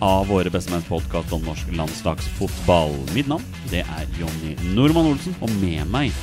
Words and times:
av 0.00 0.30
Våre 0.30 0.48
bestemenns 0.48 0.86
podkast 0.88 1.32
om 1.36 1.42
norsk 1.44 1.68
landslagsfotball. 1.76 2.94
Mitt 3.12 3.28
navn 3.28 3.44
det 3.68 3.82
er 3.84 4.06
Jonny 4.16 4.54
Normann 4.72 5.10
Olsen, 5.10 5.34
og 5.44 5.52
med 5.60 5.84
meg 5.92 6.14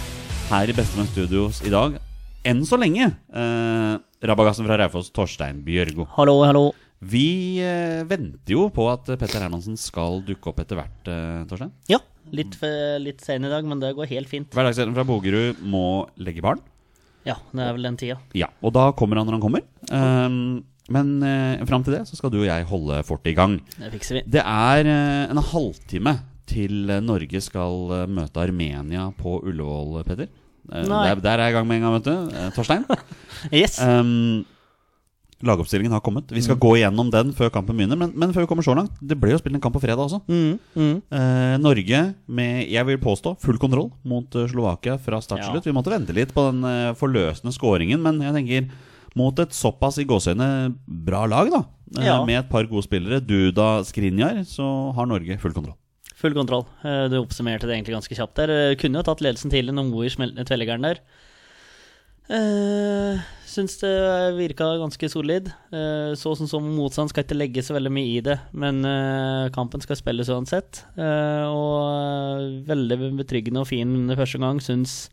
her 0.50 0.72
i 0.72 0.76
Bestemenns 0.76 1.12
Studios 1.14 1.60
i 1.62 1.70
dag, 1.70 2.00
enn 2.48 2.64
så 2.66 2.80
lenge, 2.82 3.12
eh, 3.14 3.94
rabagassen 4.26 4.66
fra 4.66 4.80
Raufoss, 4.82 5.12
Torstein 5.14 5.62
Bjørgo. 5.66 6.08
Hallo, 6.16 6.40
hallo. 6.48 6.64
Vi 7.06 7.62
eh, 7.62 8.02
venter 8.10 8.56
jo 8.56 8.66
på 8.74 8.88
at 8.90 9.06
Petter 9.14 9.44
Hermansen 9.46 9.78
skal 9.78 10.24
dukke 10.26 10.50
opp 10.50 10.64
etter 10.64 10.82
hvert, 10.82 11.12
eh, 11.14 11.44
Torstein. 11.46 11.76
Ja, 11.92 12.00
litt, 12.34 12.58
litt 13.04 13.22
sen 13.22 13.46
i 13.46 13.52
dag, 13.52 13.68
men 13.68 13.84
det 13.84 13.94
går 13.94 14.10
helt 14.10 14.32
fint. 14.32 14.50
Hverdagshelten 14.58 14.98
fra 14.98 15.06
Bogerud 15.06 15.62
må 15.62 16.08
legge 16.18 16.42
barn. 16.42 16.66
Ja, 17.28 17.36
det 17.52 17.62
er 17.62 17.78
vel 17.78 17.86
den 17.92 18.00
tida. 18.00 18.18
Ja, 18.34 18.50
og 18.64 18.74
da 18.74 18.90
kommer 18.98 19.20
han 19.20 19.28
når 19.28 19.38
han 19.38 19.44
kommer. 19.44 19.64
Um, 19.92 20.66
men 20.90 21.12
eh, 21.24 21.66
fram 21.68 21.84
til 21.84 21.94
det 21.98 22.04
så 22.08 22.16
skal 22.20 22.32
du 22.32 22.40
og 22.42 22.48
jeg 22.50 22.66
holde 22.70 23.02
fortet 23.08 23.34
i 23.34 23.38
gang. 23.38 23.58
Det 23.78 23.92
fikser 23.98 24.20
vi. 24.20 24.26
Det 24.38 24.44
er 24.44 24.88
eh, 24.88 25.30
en 25.34 25.42
halvtime 25.52 26.18
til 26.48 26.90
eh, 26.90 27.02
Norge 27.04 27.42
skal 27.44 27.92
eh, 28.02 28.06
møte 28.08 28.40
Armenia 28.44 29.10
på 29.20 29.40
Ullevål, 29.44 30.04
Petter. 30.08 30.30
Eh, 30.72 30.84
Nei. 30.88 31.02
der, 31.10 31.22
der 31.24 31.40
er 31.40 31.50
jeg 31.50 31.56
i 31.56 31.58
gang 31.58 31.68
med 31.68 31.82
en 31.82 31.88
gang, 31.88 31.98
vet 32.00 32.08
du. 32.08 32.38
Eh, 32.38 32.52
Torstein. 32.56 32.86
Yes. 33.54 33.76
Um, 33.84 34.46
lagoppstillingen 35.46 35.92
har 35.94 36.02
kommet. 36.02 36.32
Vi 36.34 36.42
skal 36.42 36.56
Mm. 36.58 36.60
gå 36.64 36.72
igjennom 36.80 37.12
den 37.14 37.34
før 37.38 37.52
kampen 37.54 37.78
begynner. 37.78 37.96
Men, 38.00 38.12
men 38.18 38.32
før 38.34 38.42
vi 38.42 38.48
kommer 38.50 38.66
så 38.66 38.74
langt, 38.76 38.96
det 39.06 39.20
ble 39.22 39.36
jo 39.36 39.38
spilt 39.38 39.54
en 39.56 39.62
kamp 39.62 39.76
på 39.78 39.82
fredag 39.84 40.02
også. 40.08 40.22
Mm, 40.26 40.58
mm. 40.74 40.96
Eh, 41.14 41.58
Norge 41.62 42.00
med, 42.28 42.66
jeg 42.72 42.86
vil 42.90 42.98
påstå, 42.98 43.36
full 43.44 43.60
kontroll 43.62 43.92
mot 44.04 44.34
eh, 44.36 44.48
Slovakia 44.50 44.98
fra 44.98 45.20
start 45.22 45.44
til 45.44 45.52
Ja. 45.52 45.54
slutt. 45.54 45.68
Vi 45.70 45.76
måtte 45.78 45.94
vente 45.94 46.16
litt 46.18 46.34
på 46.34 46.48
den 46.50 46.64
eh, 46.66 46.94
forløsende 46.98 47.54
skåringen, 47.54 48.02
men 48.02 48.18
jeg 48.26 48.34
tenker 48.34 48.72
mot 49.18 49.42
et 49.44 49.56
såpass 49.58 49.98
i 50.02 50.06
gåseøyne 50.08 50.48
bra 51.08 51.26
lag, 51.30 51.50
da, 51.54 51.64
eh, 51.98 52.06
Ja. 52.06 52.24
med 52.26 52.40
et 52.44 52.50
par 52.50 52.68
gode 52.70 52.86
spillere, 52.86 53.20
Duda 53.26 53.84
Skrinjar, 53.84 54.44
så 54.46 54.94
har 54.96 55.06
Norge 55.10 55.40
full 55.42 55.54
kontroll. 55.58 55.76
Full 56.18 56.34
kontroll. 56.34 56.66
Eh, 56.84 57.08
Du 57.10 57.20
oppsummerte 57.22 57.68
det 57.70 57.76
egentlig 57.78 57.94
ganske 57.98 58.16
kjapt 58.18 58.36
der. 58.36 58.50
Eh, 58.50 58.76
Kunne 58.76 58.98
jo 59.02 59.04
tatt 59.06 59.22
ledelsen 59.22 59.52
tidlig 59.54 59.74
når 59.74 59.90
Moe 59.92 60.10
smelte 60.10 60.46
tvellegeren 60.46 60.82
der. 60.82 61.00
Uh, 62.28 63.16
syns 63.48 63.78
det 63.80 64.36
virka 64.36 64.66
ganske 64.82 65.08
solid. 65.10 65.48
Uh, 65.72 66.12
så 66.20 66.34
som 66.36 66.48
som 66.52 66.66
motstand 66.76 67.08
skal 67.08 67.24
ikke 67.24 67.38
legge 67.40 67.64
så 67.64 67.72
veldig 67.78 67.92
mye 67.96 68.18
i 68.18 68.24
det, 68.26 68.36
men 68.52 68.84
uh, 68.84 69.48
kampen 69.56 69.80
skal 69.80 69.96
spilles 69.96 70.28
uansett. 70.28 70.82
Uh, 71.00 71.48
og 71.48 72.66
veldig 72.68 73.14
betryggende 73.22 73.64
og 73.64 73.70
fin 73.72 74.12
første 74.20 74.42
gang. 74.44 74.60
Syns 74.60 75.08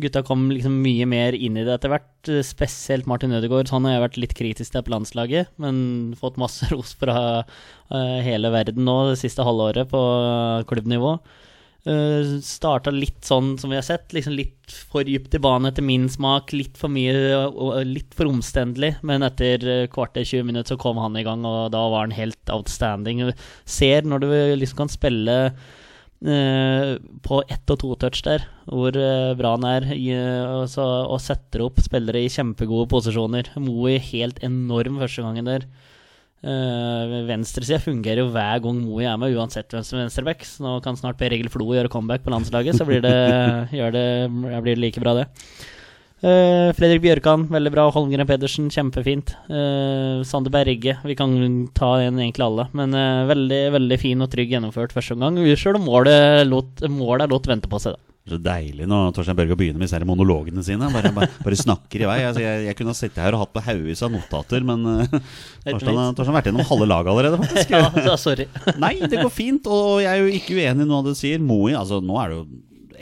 gutta 0.00 0.22
kom 0.24 0.46
liksom 0.50 0.78
mye 0.84 1.06
mer 1.08 1.36
inn 1.36 1.58
i 1.58 1.64
det 1.66 1.74
etter 1.76 1.92
hvert. 1.92 2.28
eh, 2.28 2.42
Spesielt 2.46 3.06
Martin 3.06 3.34
Ødegaard. 3.36 3.70
Han 3.74 3.84
har 3.84 3.96
jeg 3.96 4.04
vært 4.06 4.18
litt 4.22 4.34
kritisk 4.38 4.72
til 4.72 4.84
på 4.86 4.94
landslaget, 4.94 5.52
men 5.58 6.16
fått 6.18 6.40
masse 6.40 6.68
ros 6.72 6.94
fra 6.98 7.44
eh, 7.44 8.18
hele 8.24 8.52
verden 8.54 8.86
nå 8.88 8.98
det 9.10 9.20
siste 9.20 9.44
halvåret 9.44 9.90
på 9.92 10.02
eh, 10.02 10.66
klubbnivå. 10.70 11.18
Uh, 11.82 12.38
starta 12.46 12.92
litt 12.94 13.24
sånn 13.26 13.56
som 13.58 13.72
vi 13.72 13.74
har 13.74 13.82
sett, 13.82 14.12
liksom 14.14 14.36
litt 14.38 14.70
for 14.70 15.02
dypt 15.02 15.34
i 15.34 15.40
banen 15.42 15.66
etter 15.66 15.82
min 15.82 16.04
smak. 16.06 16.52
Litt 16.54 16.78
for 16.78 16.92
mye 16.94 17.34
og 17.48 17.80
litt 17.88 18.14
for 18.14 18.30
omstendelig, 18.30 18.92
men 19.02 19.26
etter 19.26 19.88
kvarter 19.90 20.22
20 20.22 20.46
minutter 20.46 20.76
så 20.76 20.78
kom 20.78 21.00
han 21.02 21.18
i 21.18 21.24
gang, 21.26 21.42
og 21.42 21.72
da 21.74 21.82
var 21.90 22.06
han 22.06 22.14
helt 22.14 22.54
outstanding. 22.54 23.24
Ser 23.66 24.06
når 24.06 24.22
du 24.22 24.28
liksom 24.62 24.84
kan 24.84 24.94
spille 24.94 25.36
på 26.22 27.38
ett 27.50 27.72
og 27.72 27.78
to 27.82 27.88
touch 27.98 28.20
der, 28.22 28.44
hvor 28.70 28.94
uh, 28.94 29.32
bra 29.34 29.56
han 29.56 29.64
er, 29.66 29.88
og, 30.46 30.68
så, 30.70 30.84
og 31.10 31.18
setter 31.22 31.64
opp 31.64 31.80
spillere 31.82 32.22
i 32.22 32.30
kjempegode 32.30 32.86
posisjoner. 32.92 33.50
Moe 33.58 33.96
helt 34.12 34.38
enorm 34.46 35.00
første 35.02 35.24
gangen 35.26 35.50
der. 35.50 35.66
Uh, 36.42 37.22
Venstresida 37.28 37.78
fungerer 37.78 38.24
jo 38.24 38.30
hver 38.34 38.58
gang 38.64 38.80
Moe 38.82 39.04
er 39.06 39.18
med, 39.20 39.34
uansett 39.38 39.70
hvem 39.70 39.84
som 39.86 39.98
er 39.98 40.06
venstreback. 40.06 40.46
Så 40.46 40.64
nå 40.64 40.78
kan 40.82 40.98
snart 40.98 41.18
Per 41.18 41.34
Egil 41.34 41.50
Flo 41.52 41.68
gjøre 41.70 41.90
comeback 41.92 42.24
på 42.24 42.34
landslaget, 42.34 42.78
så 42.78 42.86
blir 42.88 43.02
det, 43.04 43.14
gjør 43.78 43.94
det, 43.94 44.08
blir 44.32 44.74
det 44.74 44.82
like 44.82 45.02
bra, 45.02 45.14
det. 45.22 45.28
Uh, 46.22 46.70
Fredrik 46.78 47.02
Bjørkan, 47.02 47.48
veldig 47.50 47.72
bra. 47.74 47.88
Holmgren 47.90 48.28
Pedersen, 48.28 48.68
kjempefint. 48.70 49.34
Uh, 49.50 50.22
Sander 50.26 50.54
Berge, 50.54 50.94
vi 51.02 51.16
kan 51.18 51.34
ta 51.74 51.96
en 52.04 52.20
egentlig 52.22 52.46
alle. 52.46 52.68
Men 52.78 52.94
uh, 52.94 53.26
veldig 53.26 53.62
veldig 53.74 53.98
fin 53.98 54.22
og 54.22 54.30
trygg 54.30 54.54
gjennomført 54.54 54.94
første 54.94 55.18
omgang. 55.18 55.40
Sjøl 55.58 55.80
om 55.80 55.88
målet 55.90 56.46
lot, 56.46 56.86
målet 56.86 57.32
lot 57.32 57.50
vente 57.50 57.70
på 57.70 57.82
seg, 57.82 57.98
da. 57.98 58.08
Så 58.22 58.36
deilig 58.38 58.86
når 58.86 59.08
Torstein 59.16 59.34
Børge 59.34 59.56
begynner 59.58 59.82
med 59.82 59.88
disse 59.88 59.98
monologene 60.06 60.62
sine. 60.62 60.86
Bare, 60.94 61.10
bare, 61.10 61.26
bare 61.42 61.58
snakker 61.58 62.04
i 62.04 62.06
vei. 62.06 62.20
Altså, 62.28 62.44
jeg, 62.44 62.68
jeg 62.68 62.78
kunne 62.78 62.94
ha 62.94 62.98
sittet 63.00 63.18
her 63.18 63.34
og 63.34 63.42
hatt 63.42 63.56
på 63.56 63.64
haugevis 63.66 64.04
av 64.06 64.12
notater, 64.14 64.62
men 64.62 64.86
uh, 64.94 65.16
Torstein 65.66 65.98
har 65.98 66.36
vært 66.38 66.52
gjennom 66.52 66.68
halve 66.70 66.86
laget 66.86 67.16
allerede, 67.16 67.42
faktisk. 67.42 67.74
Ja, 68.06 68.14
sorry. 68.14 68.46
Nei, 68.78 68.94
det 69.02 69.18
går 69.18 69.32
fint, 69.34 69.66
og 69.66 70.04
jeg 70.04 70.12
er 70.12 70.22
jo 70.22 70.36
ikke 70.38 70.54
uenig 70.54 70.86
i 70.86 70.86
noe 70.86 71.02
av 71.02 71.08
det 71.08 71.16
du 71.16 71.18
sier. 71.18 71.42
Moi, 71.42 71.74
altså 71.74 71.98
nå 71.98 72.14
er 72.22 72.30
det 72.30 72.38
jo 72.38 72.46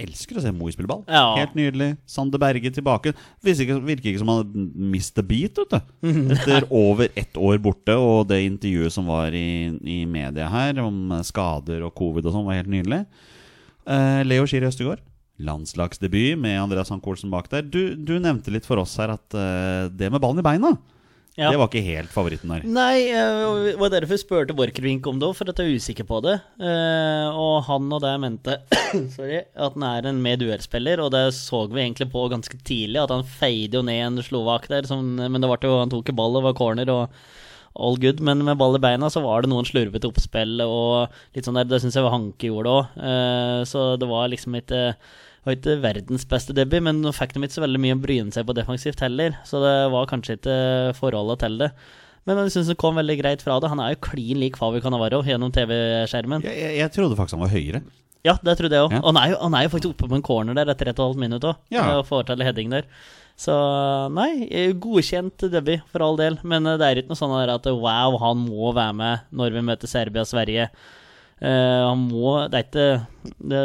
Elsker 0.01 0.39
å 0.41 0.45
se 0.45 0.53
Moe 0.55 0.73
spille 0.75 0.91
ball. 0.91 1.03
Ja. 1.09 1.35
Helt 1.39 1.57
nydelig. 1.59 1.91
Sander 2.09 2.41
Berge 2.43 2.73
tilbake. 2.75 3.13
Ikke, 3.45 3.79
virker 3.85 4.13
ikke 4.13 4.23
som 4.23 4.33
han 4.33 4.41
har 4.43 4.69
mist 4.95 5.21
a 5.21 5.25
beat, 5.27 5.61
vet 5.61 5.75
du. 5.75 6.09
Etter 6.35 6.67
over 6.69 7.11
ett 7.19 7.37
år 7.41 7.61
borte, 7.63 7.97
og 7.97 8.29
det 8.31 8.43
intervjuet 8.47 8.95
som 8.95 9.11
var 9.11 9.37
i, 9.37 9.71
i 9.85 10.01
media 10.09 10.49
her 10.53 10.81
om 10.85 11.13
skader 11.27 11.85
og 11.87 11.95
covid 11.99 12.27
og 12.27 12.37
sånn, 12.37 12.49
var 12.49 12.61
helt 12.61 12.73
nydelig. 12.73 13.05
Uh, 13.89 14.21
Leo 14.27 14.49
Schiri 14.49 14.69
Østegård. 14.69 15.05
Landslagsdebut 15.41 16.37
med 16.41 16.59
Andreas 16.61 16.91
Hank 16.93 17.07
Olsen 17.09 17.33
bak 17.33 17.49
der. 17.53 17.65
Du, 17.65 17.97
du 17.97 18.19
nevnte 18.21 18.53
litt 18.53 18.69
for 18.69 18.81
oss 18.83 18.99
her 19.01 19.15
at 19.15 19.37
uh, 19.37 19.89
det 19.89 20.11
med 20.13 20.21
ballen 20.21 20.43
i 20.43 20.47
beina, 20.47 20.75
Ja. 21.39 21.49
det 21.53 21.61
var 21.61 21.69
ikke 21.71 21.85
helt 21.87 22.11
favoritten 22.13 22.51
der. 22.53 22.65
Nei, 22.67 23.07
eh, 23.15 23.43
det 23.71 23.77
var 23.81 23.93
derfor 23.95 24.17
jeg 24.17 24.25
spurte 24.25 24.57
Borchgrevink 24.57 25.07
om 25.09 25.21
det 25.21 25.29
òg, 25.29 25.37
for 25.39 25.53
at 25.53 25.61
jeg 25.63 25.71
er 25.71 25.79
usikker 25.79 26.09
på 26.09 26.19
det. 26.27 26.37
Eh, 26.59 27.29
og 27.31 27.63
han 27.69 27.87
og 27.95 28.03
det 28.03 28.15
mente 28.21 28.57
sorry, 29.15 29.45
at 29.55 29.77
han 29.79 29.87
er 29.87 30.11
en 30.11 30.23
med 30.25 30.43
duellspiller, 30.43 31.03
og 31.05 31.13
det 31.15 31.23
så 31.39 31.63
vi 31.71 31.85
egentlig 31.85 32.11
på 32.13 32.27
ganske 32.33 32.59
tidlig, 32.67 32.99
at 33.05 33.15
han 33.15 33.25
feide 33.25 33.79
jo 33.79 33.85
ned 33.87 34.03
en 34.09 34.25
slovak 34.27 34.67
der, 34.73 34.89
som, 34.91 35.07
men 35.21 35.39
det 35.41 35.51
var 35.51 35.63
jo, 35.63 35.79
han 35.81 35.93
tok 35.93 36.11
jo 36.11 36.19
ball 36.19 36.41
og 36.41 36.51
var 36.51 36.59
corner 36.59 36.91
og 36.93 37.23
all 37.79 37.97
good. 38.03 38.21
Men 38.21 38.45
med 38.45 38.59
ball 38.59 38.77
i 38.77 38.83
beina 38.83 39.11
så 39.13 39.23
var 39.25 39.43
det 39.43 39.53
noen 39.53 39.69
slurvete 39.69 40.11
oppspill 40.11 40.59
og 40.67 41.15
litt 41.37 41.47
sånn 41.47 41.59
der, 41.61 41.69
det 41.71 41.83
syns 41.83 41.97
jeg 41.99 42.07
var 42.07 42.17
Hanke 42.17 42.51
gjorde 42.51 42.77
òg. 42.81 43.01
Eh, 43.01 43.59
så 43.71 43.93
det 44.01 44.11
var 44.11 44.31
liksom 44.33 44.59
ikke 44.59 44.85
var 45.47 45.57
ikke 45.57 45.79
verdens 45.83 46.27
beste 46.29 46.55
debut, 46.57 46.83
men 46.85 47.01
nå 47.05 47.15
fikk 47.17 47.35
de 47.35 47.45
ikke 47.47 47.57
så 47.57 47.65
veldig 47.65 47.81
mye 47.81 47.97
å 47.97 48.03
bryne 48.03 48.35
seg 48.35 48.47
på 48.49 48.57
defensivt 48.57 49.01
heller, 49.05 49.39
så 49.49 49.63
det 49.65 49.75
var 49.95 50.11
kanskje 50.11 50.37
ikke 50.37 50.59
forholdet 50.99 51.45
til 51.47 51.59
det. 51.63 51.71
Men 52.29 52.43
jeg 52.45 52.53
syns 52.55 52.69
han 52.71 52.79
kom 52.81 52.99
veldig 53.01 53.17
greit 53.23 53.43
fra 53.43 53.57
det. 53.63 53.71
Han 53.73 53.81
er 53.81 53.95
jo 53.95 54.03
klin 54.05 54.39
lik 54.43 54.59
Favi 54.61 54.83
Canavaro 54.85 55.23
gjennom 55.25 55.53
TV-skjermen. 55.57 56.45
Jeg, 56.45 56.59
jeg, 56.61 56.77
jeg 56.83 56.93
trodde 56.95 57.17
faktisk 57.19 57.39
han 57.39 57.47
var 57.47 57.55
høyere. 57.55 57.81
Ja, 58.27 58.35
det 58.45 58.59
trodde 58.59 58.77
jeg 58.77 58.85
òg. 58.85 58.93
Ja. 58.93 59.01
Og 59.01 59.09
han 59.15 59.19
er, 59.23 59.33
jo, 59.33 59.39
han 59.41 59.57
er 59.57 59.65
jo 59.65 59.73
faktisk 59.73 59.95
oppe 59.95 60.11
på 60.11 60.19
en 60.19 60.27
corner 60.27 60.59
der 60.59 60.69
etter 60.69 60.91
ett 60.91 61.01
og 61.01 61.07
et 61.07 61.09
halvt 61.09 61.23
minutt 61.23 61.49
òg. 61.49 61.65
Ja. 61.73 61.87
Og 61.97 62.05
får 62.11 62.29
til 62.29 62.45
heading 62.45 62.75
der. 62.75 62.89
Så 63.41 63.55
nei, 64.13 64.31
godkjent 64.77 65.47
debut, 65.49 65.87
for 65.89 66.05
all 66.05 66.19
del. 66.21 66.37
Men 66.45 66.69
eh, 66.69 66.77
det 66.81 66.89
er 66.89 67.01
ikke 67.01 67.15
noe 67.15 67.21
sånn 67.23 67.37
at 67.41 67.69
wow, 67.73 68.19
han 68.21 68.43
må 68.45 68.75
være 68.77 68.97
med 68.99 69.31
når 69.41 69.57
vi 69.57 69.65
møter 69.71 69.91
Serbia 69.91 70.27
og 70.27 70.29
Sverige. 70.29 70.69
Eh, 71.41 71.83
han 71.89 72.03
må 72.11 72.35
Det 72.53 72.67
ikke 72.67 72.87
Det 73.25 73.61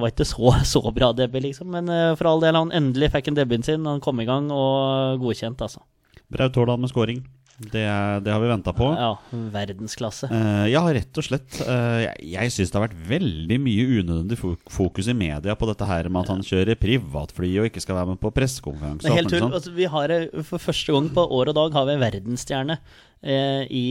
var 0.00 0.08
ikke 0.08 0.24
så, 0.24 0.52
så 0.72 0.82
bra 0.94 1.12
debut, 1.12 1.42
liksom. 1.44 1.70
Men 1.74 1.88
eh, 1.92 2.14
for 2.16 2.30
all 2.30 2.44
del, 2.44 2.56
han 2.56 2.72
endelig 2.74 3.12
fikk 3.14 3.30
en 3.30 3.38
debuten 3.38 3.66
sin. 3.66 3.88
Han 3.88 4.02
kom 4.04 4.20
i 4.20 4.28
gang, 4.28 4.50
og 4.54 5.20
godkjent, 5.22 5.60
altså. 5.64 5.84
Braut 6.32 6.56
Haaland 6.56 6.84
med 6.84 6.92
scoring. 6.92 7.22
Det, 7.58 7.82
det 8.22 8.30
har 8.30 8.38
vi 8.38 8.48
venta 8.52 8.70
på. 8.70 8.86
Ja, 8.94 9.10
verdensklasse. 9.50 10.28
Uh, 10.30 10.68
ja, 10.70 10.84
rett 10.94 11.18
og 11.18 11.26
slett. 11.26 11.58
Uh, 11.66 12.06
jeg 12.06 12.38
jeg 12.38 12.54
syns 12.54 12.70
det 12.70 12.78
har 12.78 12.84
vært 12.86 13.00
veldig 13.08 13.58
mye 13.64 13.86
unødvendig 13.98 14.38
fokus 14.70 15.10
i 15.10 15.16
media 15.18 15.56
på 15.58 15.66
dette 15.66 15.88
her 15.88 16.06
med 16.06 16.22
at 16.22 16.32
han 16.36 16.44
kjører 16.46 16.78
privatfly 16.78 17.50
og 17.58 17.68
ikke 17.68 17.82
skal 17.82 17.98
være 17.98 18.12
med 18.12 18.22
på 18.22 18.32
pressekonferanse. 18.36 19.10
Er 19.10 19.18
helt 19.18 19.34
tull. 19.34 19.50
Altså, 19.50 19.74
vi 19.74 19.90
har 19.90 20.14
eh, 20.14 20.30
For 20.46 20.62
første 20.62 20.94
gang 20.94 21.10
på 21.18 21.26
år 21.40 21.50
og 21.50 21.58
dag 21.58 21.76
har 21.80 21.90
vi 21.90 21.98
en 21.98 22.06
verdensstjerne 22.06 22.78
uh, 22.78 23.62
i, 23.66 23.84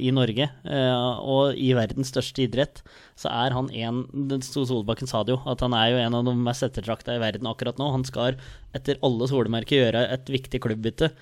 i 0.00 0.16
Norge. 0.16 0.48
Og 0.64 1.60
i 1.60 1.70
verdens 1.76 2.14
største 2.16 2.46
idrett 2.48 2.80
så 3.20 3.28
er 3.28 3.54
han 3.54 3.68
en 3.76 4.04
Solbakken 4.44 5.10
sa 5.10 5.20
det 5.22 5.36
jo, 5.36 5.42
at 5.50 5.60
han 5.60 5.76
er 5.76 5.92
jo 5.92 6.00
en 6.00 6.16
av 6.16 6.28
de 6.32 6.38
mest 6.48 6.64
ettertrakta 6.64 7.18
i 7.18 7.20
verden 7.20 7.48
akkurat 7.50 7.76
nå. 7.76 7.92
Han 7.92 8.08
skal 8.08 8.40
etter 8.74 8.96
alle 9.04 9.28
solemerker 9.28 9.84
gjøre 9.84 10.08
et 10.16 10.32
viktig 10.32 10.64
klubbbytte. 10.64 11.12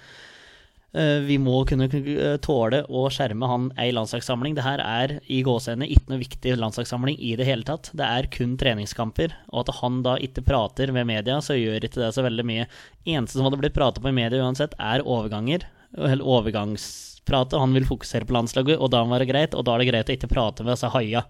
Eh, 0.95 1.21
Vi 1.25 1.39
må 1.41 1.63
kunne 1.69 1.87
eh, 1.89 2.37
tåle 2.45 2.83
å 2.85 3.07
skjerme 3.13 3.49
han 3.49 3.71
ei 3.81 3.91
landslagssamling. 3.97 4.57
Det 4.59 4.65
her 4.67 4.83
er 4.85 5.15
i 5.25 5.41
gåsehendene 5.47 5.89
ikke 5.89 6.13
noe 6.13 6.21
viktig 6.21 6.57
landslagssamling 6.61 7.17
i 7.17 7.35
det 7.41 7.47
hele 7.49 7.65
tatt. 7.69 7.91
Det 7.97 8.05
er 8.05 8.29
kun 8.33 8.59
treningskamper. 8.61 9.33
Og 9.53 9.63
at 9.65 9.75
han 9.81 10.03
da 10.05 10.19
ikke 10.21 10.45
prater 10.45 10.93
med 10.93 11.09
media, 11.09 11.41
så 11.41 11.57
gjør 11.57 11.89
ikke 11.89 12.03
det 12.03 12.13
så 12.17 12.27
veldig 12.27 12.47
mye. 12.49 12.69
Eneste 13.07 13.39
som 13.39 13.49
hadde 13.49 13.61
blitt 13.63 13.77
prata 13.79 14.05
på 14.05 14.13
i 14.13 14.17
media 14.21 14.45
uansett, 14.45 14.77
er 14.79 15.05
overganger. 15.07 15.65
Eller 15.97 16.25
overgangspratet. 16.25 17.59
Han 17.61 17.77
vil 17.77 17.89
fokusere 17.89 18.29
på 18.29 18.37
landslaget, 18.37 18.79
og 18.79 18.93
da 18.93 19.03
må 19.05 19.17
det 19.17 19.23
være 19.23 19.33
greit. 19.33 19.57
Og 19.57 19.65
da 19.65 19.75
er 19.75 19.85
det 19.85 19.93
greit 19.93 20.13
å 20.13 20.17
ikke 20.19 20.33
prate 20.33 20.65
med 20.65 20.75
disse 20.77 20.93
haia. 20.93 21.25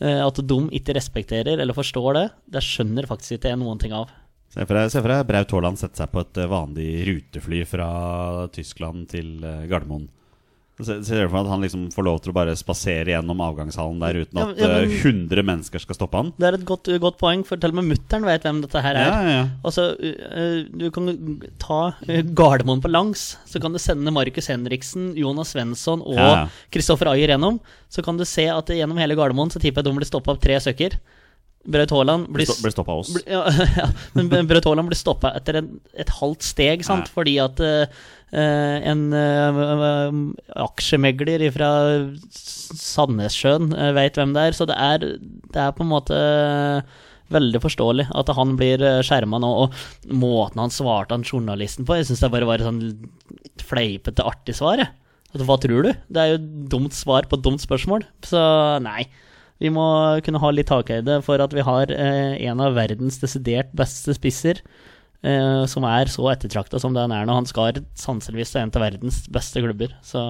Eh, 0.00 0.20
At 0.24 0.40
de 0.40 0.58
ikke 0.76 0.96
respekterer 0.96 1.60
eller 1.60 1.76
forstår 1.76 2.16
det, 2.16 2.28
det 2.56 2.64
skjønner 2.64 3.08
faktisk 3.08 3.38
ikke 3.38 3.52
jeg 3.52 3.60
noen 3.60 3.80
ting 3.80 3.92
av. 3.96 4.08
Se 4.54 4.64
for 4.66 5.08
deg, 5.12 5.26
Braut 5.28 5.50
Haaland 5.52 5.78
sette 5.80 6.00
seg 6.00 6.12
på 6.14 6.22
et 6.24 6.38
eh, 6.40 6.46
vanlig 6.48 6.90
rutefly 7.10 7.64
fra 7.68 7.88
Tyskland 8.54 9.08
til 9.12 9.42
eh, 9.44 9.66
Gardermoen. 9.68 10.06
Se- 10.76 10.98
Ser 11.08 11.22
du 11.24 11.30
for 11.32 11.38
deg 11.38 11.46
at 11.46 11.52
han 11.54 11.62
liksom 11.64 11.84
får 11.92 12.04
lov 12.04 12.18
til 12.20 12.32
å 12.32 12.36
bare 12.36 12.52
spasere 12.56 13.08
gjennom 13.14 13.38
avgangshallen 13.40 14.00
der 14.02 14.18
uten 14.22 14.40
at 14.42 14.58
ja, 14.60 14.66
men- 14.68 14.90
eh, 14.90 14.96
100 15.08 15.44
mennesker 15.48 15.80
skal 15.80 15.96
stoppe 15.96 16.20
han? 16.20 16.32
Det 16.36 16.48
er 16.50 16.56
et 16.58 16.66
godt, 16.68 16.88
godt 17.00 17.16
poeng, 17.20 17.44
for 17.48 17.56
til 17.60 17.72
og 17.72 17.78
med 17.78 17.88
mutter'n 17.94 18.24
vet 18.28 18.44
hvem 18.44 18.62
dette 18.64 18.82
her 18.84 18.96
er. 19.00 19.08
Ja, 19.08 19.34
ja. 19.34 19.42
Altså, 19.64 19.86
du 20.72 20.86
kan 20.92 21.08
ta 21.60 21.80
Gardermoen 22.36 22.84
på 22.84 22.92
langs, 22.92 23.24
så 23.48 23.60
kan 23.60 23.72
du 23.76 23.80
sende 23.80 24.12
Markus 24.12 24.48
Henriksen, 24.52 25.14
Jonas 25.16 25.52
Svensson 25.56 26.04
og. 26.04 26.16
Kristoffer 26.72 27.12
Ayer 27.12 27.32
gjennom. 27.34 27.60
Så 27.92 28.04
kan 28.04 28.16
du 28.20 28.24
se 28.28 28.44
at 28.52 28.68
gjennom 28.72 29.00
hele 29.00 29.16
Gardermoen 29.16 29.52
så 29.52 29.60
tipper 29.60 29.80
jeg 29.84 29.88
de 29.90 29.96
blir 30.00 30.08
stoppa 30.12 30.32
av 30.36 30.40
tre 30.44 30.60
stykker. 30.60 30.96
Braut 31.66 31.92
Haaland 31.94 32.28
blir, 32.32 32.46
Blir 32.62 32.74
stoppa 32.74 32.94
av 32.94 33.02
oss. 33.02 33.12
blir- 33.14 33.28
ja, 33.30 33.42
ja, 33.80 33.86
men 34.14 34.30
Braut 34.48 34.66
Haaland 34.68 34.90
blir 34.90 34.98
stoppa 34.98 35.32
etter 35.38 35.60
en, 35.62 35.72
et 35.98 36.12
halvt 36.20 36.46
steg, 36.46 36.84
sant? 36.86 37.10
Fordi 37.12 37.36
at 37.42 37.62
eh, 37.62 37.86
en 38.36 39.02
uh, 39.14 40.12
aksjemegler 40.66 41.46
fra 41.54 41.70
Sandnessjøen 42.30 43.72
uh, 43.74 43.90
veit 43.96 44.18
hvem 44.18 44.34
det 44.36 44.46
er. 44.48 44.56
Så 44.56 44.68
det 44.70 44.78
er, 44.78 45.10
det 45.52 45.62
er 45.62 45.74
på 45.76 45.86
en 45.86 45.92
måte 45.94 46.20
veldig 47.34 47.58
forståelig 47.58 48.06
at 48.14 48.30
han 48.38 48.54
blir 48.58 48.82
uh, 48.84 49.02
skjerma 49.06 49.40
nå. 49.42 49.52
Og 49.66 50.12
måten 50.12 50.62
han 50.62 50.74
svarte 50.74 51.16
han 51.16 51.26
journalisten 51.26 51.86
på, 51.88 51.98
jeg 51.98 52.10
syns 52.10 52.22
det 52.22 52.32
bare 52.34 52.48
var 52.48 52.62
et 52.62 52.68
sånn 52.68 52.82
fleipete, 53.66 54.26
artig 54.26 54.54
svar. 54.58 54.84
Hva 55.36 55.56
tror 55.60 55.84
du? 55.84 55.92
Det 56.08 56.22
er 56.22 56.34
jo 56.36 56.42
dumt 56.72 56.94
svar 56.96 57.26
på 57.28 57.36
et 57.36 57.44
dumt 57.44 57.60
spørsmål. 57.60 58.06
Så 58.24 58.40
nei. 58.84 59.04
Vi 59.62 59.70
må 59.72 59.86
kunne 60.26 60.42
ha 60.42 60.50
litt 60.52 60.68
takhøyde 60.68 61.22
for 61.24 61.40
at 61.40 61.54
vi 61.56 61.64
har 61.64 61.92
eh, 61.94 62.36
en 62.50 62.60
av 62.60 62.76
verdens 62.76 63.16
desidert 63.22 63.70
beste 63.76 64.12
spisser, 64.12 64.58
eh, 65.24 65.62
som 65.72 65.86
er 65.88 66.10
så 66.12 66.26
ettertrakta 66.28 66.76
som 66.82 66.92
det 66.92 67.06
han 67.06 67.14
er 67.16 67.24
nå. 67.24 67.32
Han 67.38 67.48
skal 67.48 67.78
sannsynligvis 67.96 68.52
til 68.52 68.66
en 68.66 68.72
av 68.76 68.84
verdens 68.84 69.22
beste 69.32 69.62
klubber. 69.64 69.94
Så 70.04 70.20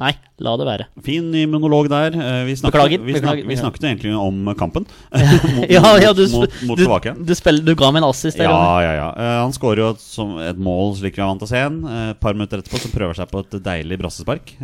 nei, 0.00 0.14
la 0.40 0.54
det 0.56 0.68
være. 0.70 0.86
Fin 1.04 1.28
ny 1.34 1.42
monolog 1.52 1.90
der. 1.92 2.16
Eh, 2.16 2.38
Vi 2.48 2.54
snakket, 2.62 2.78
Beklager, 2.78 3.04
vi, 3.04 3.18
snak, 3.20 3.42
vi 3.50 3.58
snakket 3.60 3.84
egentlig 3.90 4.14
om 4.16 4.48
kampen. 4.56 4.86
mot, 5.58 5.68
Ja, 5.68 5.84
ja, 6.00 6.14
du, 6.16 6.24
mot, 6.32 6.56
mot 6.70 6.80
du, 6.80 6.86
du, 7.28 7.34
spiller, 7.36 7.60
du 7.68 7.76
ga 7.76 7.90
meg 7.92 8.00
en 8.00 8.08
assist 8.08 8.40
der. 8.40 8.48
Ja, 8.48 8.78
ja, 8.86 8.94
ja. 9.02 9.10
Han 9.42 9.52
skårer 9.52 9.84
jo 9.84 9.90
et, 9.92 10.00
som 10.00 10.38
et 10.40 10.56
mål 10.56 10.96
slik 11.02 11.20
vi 11.20 11.26
er 11.26 11.28
vant 11.28 11.44
til 11.44 11.50
å 11.50 11.52
se 11.52 11.60
en. 11.66 11.82
Et 12.08 12.22
par 12.24 12.32
minutter 12.40 12.64
etterpå 12.64 12.80
så 12.80 12.94
prøver 12.96 13.20
seg 13.20 13.28
på 13.28 13.44
et 13.44 13.60
deilig 13.68 14.00
brassespark. 14.00 14.56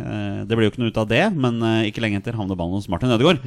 Det 0.49 0.57
blir 0.57 0.65
jo 0.65 0.73
ikke 0.73 0.81
noe 0.81 0.89
ut 0.89 1.03
av 1.05 1.13
det, 1.13 1.27
men 1.37 1.61
ikke 1.85 2.01
lenge 2.01 2.23
etter 2.23 2.41
havner 2.41 2.57
ballen 2.57 2.81
hos 2.81 2.89
Martin 2.89 3.13
Ødegaard. 3.13 3.45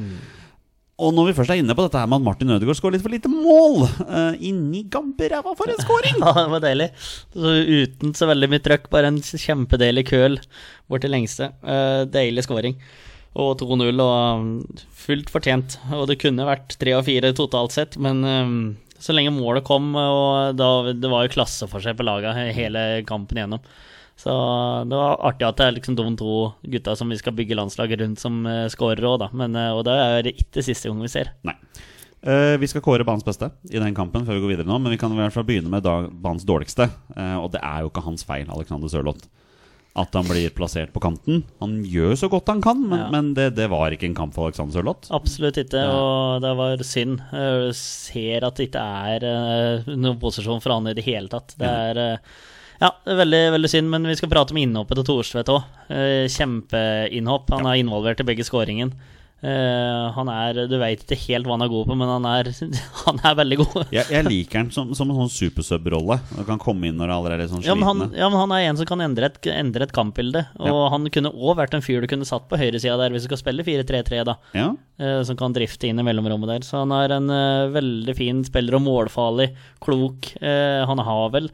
Og 1.01 1.09
når 1.15 1.31
vi 1.31 1.35
først 1.39 1.49
er 1.55 1.57
inne 1.57 1.73
på 1.73 1.85
dette 1.87 1.97
her 1.97 2.09
med 2.09 2.21
at 2.21 2.25
Martin 2.27 2.53
Ødegaard 2.53 2.77
skårer 2.77 2.95
litt 2.95 3.03
for 3.05 3.13
lite 3.13 3.31
mål 3.31 3.79
uh, 4.05 4.35
Inni 4.45 4.83
gamperæva 4.93 5.55
for 5.57 5.71
en 5.71 5.81
scoring! 5.81 6.19
Ja, 6.21 6.33
det 6.43 6.51
var 6.51 6.61
deilig. 6.61 6.89
Så 7.33 7.53
uten 7.65 8.13
så 8.17 8.29
veldig 8.29 8.51
mye 8.51 8.63
trøkk, 8.63 8.85
bare 8.93 9.09
en 9.09 9.17
kjempedeilig 9.23 10.05
køl 10.11 10.37
bort 10.91 11.01
til 11.05 11.13
lengste. 11.15 11.49
Uh, 11.65 12.05
deilig 12.13 12.45
scoring. 12.45 12.77
Og 13.33 13.55
2-0, 13.57 13.89
og 14.03 14.43
um, 14.43 14.51
fullt 14.93 15.33
fortjent. 15.33 15.79
Og 15.97 16.05
det 16.11 16.19
kunne 16.21 16.45
vært 16.45 16.77
3 16.77 16.93
og 16.99 17.07
4 17.09 17.33
totalt 17.41 17.73
sett, 17.73 17.97
men 17.97 18.21
um, 18.21 18.59
så 19.01 19.15
lenge 19.17 19.33
målet 19.33 19.65
kom, 19.65 19.95
og 19.97 20.53
da, 20.59 20.69
det 20.93 21.09
var 21.09 21.25
jo 21.25 21.33
klasseforskjell 21.33 21.97
på 21.97 22.05
laga 22.05 22.35
hele 22.53 22.85
kampen 23.09 23.41
igjennom. 23.41 23.65
Så 24.19 24.33
det 24.87 24.97
var 24.99 25.17
artig 25.25 25.47
at 25.47 25.57
det 25.57 25.65
er 25.65 25.75
liksom 25.77 25.95
de 25.97 26.05
to 26.19 26.35
gutta 26.75 26.93
som 26.95 27.09
vi 27.09 27.17
skal 27.19 27.33
bygge 27.35 27.57
landslaget 27.57 28.03
rundt, 28.03 28.21
som 28.21 28.43
uh, 28.45 28.67
skårer 28.71 29.03
òg, 29.09 29.17
da. 29.23 29.29
Men, 29.33 29.57
uh, 29.57 29.71
og 29.77 29.83
det 29.87 29.95
er 29.99 30.29
ikke 30.35 30.63
siste 30.63 30.91
gang 30.91 31.01
vi 31.01 31.11
ser. 31.11 31.33
Nei. 31.47 31.55
Uh, 32.23 32.55
vi 32.61 32.69
skal 32.71 32.79
kåre 32.85 33.03
banens 33.03 33.25
beste 33.27 33.49
i 33.67 33.81
den 33.81 33.95
kampen 33.97 34.23
før 34.23 34.37
vi 34.37 34.43
går 34.45 34.53
videre 34.53 34.69
nå, 34.69 34.77
men 34.79 34.93
vi 34.93 34.99
kan 35.01 35.11
i 35.11 35.17
hvert 35.19 35.33
fall 35.35 35.43
begynne 35.47 35.67
med 35.73 35.83
banens 36.23 36.45
dårligste. 36.47 36.87
Eh, 37.17 37.35
og 37.35 37.49
det 37.51 37.59
er 37.59 37.81
jo 37.83 37.89
ikke 37.91 38.05
hans 38.05 38.23
feil, 38.23 38.45
Alexander 38.53 38.87
Sørloth. 38.87 39.27
At 39.99 40.15
han 40.15 40.25
blir 40.25 40.49
plassert 40.55 40.89
på 40.95 41.01
kanten. 41.03 41.43
Han 41.61 41.75
gjør 41.85 42.15
så 42.17 42.29
godt 42.31 42.47
han 42.49 42.63
kan, 42.63 42.79
men, 42.79 42.97
Ja. 43.01 43.09
men 43.13 43.33
det, 43.37 43.49
det 43.59 43.67
var 43.69 43.91
ikke 43.93 44.07
en 44.07 44.15
kamp 44.17 44.33
for 44.33 44.47
Alexander 44.47 44.73
Sørloth. 44.77 45.11
Absolutt 45.13 45.59
ikke, 45.61 45.83
og 45.91 46.39
det 46.41 46.53
var 46.61 46.81
synd. 46.87 47.19
Jeg 47.35 47.75
ser 47.77 48.47
at 48.47 48.55
det 48.57 48.69
ikke 48.71 48.87
er 49.11 49.27
eh, 49.27 49.91
noen 49.93 50.17
posisjon 50.23 50.63
for 50.63 50.77
han 50.77 50.87
i 50.89 50.95
det 50.97 51.03
hele 51.05 51.29
tatt. 51.29 51.53
Det 51.59 51.69
er 51.69 52.01
eh, 52.07 52.33
ja, 52.81 52.89
det 53.05 53.13
er 53.13 53.19
veldig, 53.23 53.41
veldig 53.57 53.69
synd, 53.71 53.89
men 53.93 54.07
vi 54.09 54.15
skal 54.19 54.29
prate 54.31 54.51
om 54.55 54.57
innhoppet 54.63 54.99
til 55.01 55.05
Thorstvedt 55.11 55.51
òg. 55.53 55.63
Kjempeinnhopp. 56.33 57.51
Han 57.53 57.67
er 57.69 57.81
involvert 57.81 58.19
i 58.23 58.27
begge 58.27 58.45
skåringen. 58.47 58.93
Eh, 59.43 60.05
han 60.15 60.29
er 60.31 60.61
Du 60.71 60.77
veit 60.79 61.01
ikke 61.03 61.17
helt 61.25 61.43
hva 61.49 61.57
han 61.57 61.65
er 61.65 61.71
god 61.71 61.89
på, 61.89 61.95
men 61.99 62.07
han 62.07 62.23
er, 62.29 62.47
han 63.03 63.17
er 63.27 63.33
veldig 63.35 63.57
god. 63.59 63.89
Jeg, 63.91 64.05
jeg 64.13 64.23
liker 64.29 64.61
han 64.61 64.69
som, 64.71 64.93
som 64.95 65.09
en 65.11 65.17
sånn 65.19 65.33
supersub-rolle. 65.33 66.15
Han 66.37 66.47
kan 66.47 66.61
komme 66.63 66.87
inn 66.87 66.95
når 67.01 67.11
alle 67.11 67.33
er 67.35 67.43
litt 67.43 67.51
sånn 67.51 67.65
Ja 67.67 67.75
men, 67.75 67.83
han, 67.89 68.05
ja, 68.15 68.29
men 68.31 68.39
han 68.39 68.53
er 68.55 68.69
en 68.69 68.79
som 68.79 68.87
kan 68.87 69.03
endre 69.03 69.27
et, 69.27 69.41
endre 69.51 69.83
et 69.89 69.95
kampbilde. 69.95 70.45
Og 70.63 70.71
Ja. 70.71 70.87
han 70.95 71.09
kunne 71.11 71.33
òg 71.35 71.57
vært 71.59 71.75
en 71.75 71.83
fyr 71.83 71.99
du 72.05 72.07
kunne 72.13 72.27
satt 72.29 72.47
på 72.47 72.59
høyresida 72.61 72.95
der 73.03 73.11
hvis 73.11 73.27
du 73.27 73.31
skal 73.33 73.41
spille 73.43 73.67
4-3-3, 73.67 74.23
da. 74.31 74.37
Ja. 74.55 74.69
eh, 75.03 75.19
som 75.27 75.35
kan 75.39 75.55
drifte 75.55 75.91
inn 75.91 75.99
i 75.99 76.07
mellomrommet 76.07 76.53
der. 76.55 76.63
Så 76.67 76.79
han 76.85 76.95
er 76.95 77.17
en 77.19 77.27
eh, 77.29 77.67
veldig 77.75 78.15
fin 78.15 78.43
spiller 78.47 78.79
og 78.79 78.87
målfarlig, 78.87 79.51
klok. 79.83 80.37
Eh, 80.39 80.85
han 80.87 81.03
har 81.03 81.35
vel 81.35 81.51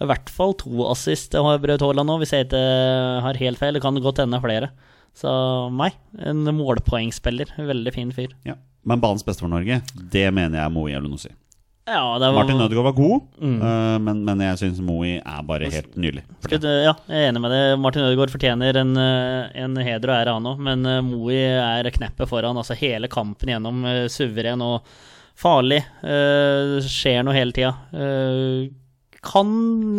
i 0.00 0.06
hvert 0.10 0.28
fall 0.28 0.52
to 0.60 0.84
assist, 0.90 1.30
til 1.32 1.42
har 1.46 1.58
Braut 1.62 1.80
Haaland 1.80 2.10
nå, 2.10 2.18
hvis 2.20 2.32
jeg 2.36 2.46
ikke 2.48 2.60
har 3.24 3.38
helt 3.40 3.58
feil. 3.58 3.72
Det 3.78 3.82
kan 3.82 3.96
godt 4.04 4.18
hende 4.24 4.40
flere. 4.42 4.70
Så 5.16 5.30
meg, 5.72 5.94
en 6.20 6.44
målpoengspiller. 6.58 7.54
Veldig 7.56 7.92
fin 7.94 8.12
fyr. 8.12 8.34
ja. 8.44 8.54
Men 8.86 9.00
banens 9.02 9.24
beste 9.26 9.42
for 9.42 9.50
Norge, 9.50 9.80
det 10.12 10.28
mener 10.32 10.60
jeg 10.60 10.64
er 10.68 10.70
Moe 10.70 10.92
Elunussi. 10.94 11.32
Ja, 11.88 12.18
det 12.18 12.28
var 12.28 12.36
Martin 12.36 12.60
Ødegaard 12.60 12.84
var 12.84 12.94
god, 12.94 13.24
Mm. 13.40 13.56
uh, 13.62 13.98
men, 13.98 14.20
men 14.26 14.40
jeg 14.44 14.58
syns 14.60 14.78
Moe 14.82 15.16
er 15.18 15.42
bare 15.46 15.68
helt 15.70 15.96
nydelig. 15.98 16.22
Ja, 16.52 16.58
jeg 16.58 16.94
er 17.10 17.28
enig 17.32 17.40
med 17.42 17.50
det. 17.50 17.60
Martin 17.82 18.02
Ødegaard 18.06 18.30
fortjener 18.30 18.78
en, 18.78 18.92
eh, 18.96 19.50
en 19.64 19.74
heder 19.76 20.10
og 20.12 20.16
ære, 20.20 20.34
han 20.38 20.46
òg. 20.52 20.58
Men 20.68 20.86
Moe 21.08 21.34
er 21.34 21.90
kneppet 21.90 22.28
foran. 22.30 22.56
Altså 22.62 22.74
hele 22.78 23.08
kampen 23.10 23.50
gjennom. 23.50 23.82
eh, 23.90 24.06
Suveren 24.06 24.62
og 24.62 24.86
farlig. 25.34 25.82
Uh, 26.02 26.78
skjer 26.86 27.24
noe 27.26 27.34
hele 27.34 27.52
tida. 27.58 27.74
Eh, 27.92 28.68
kan 29.26 29.48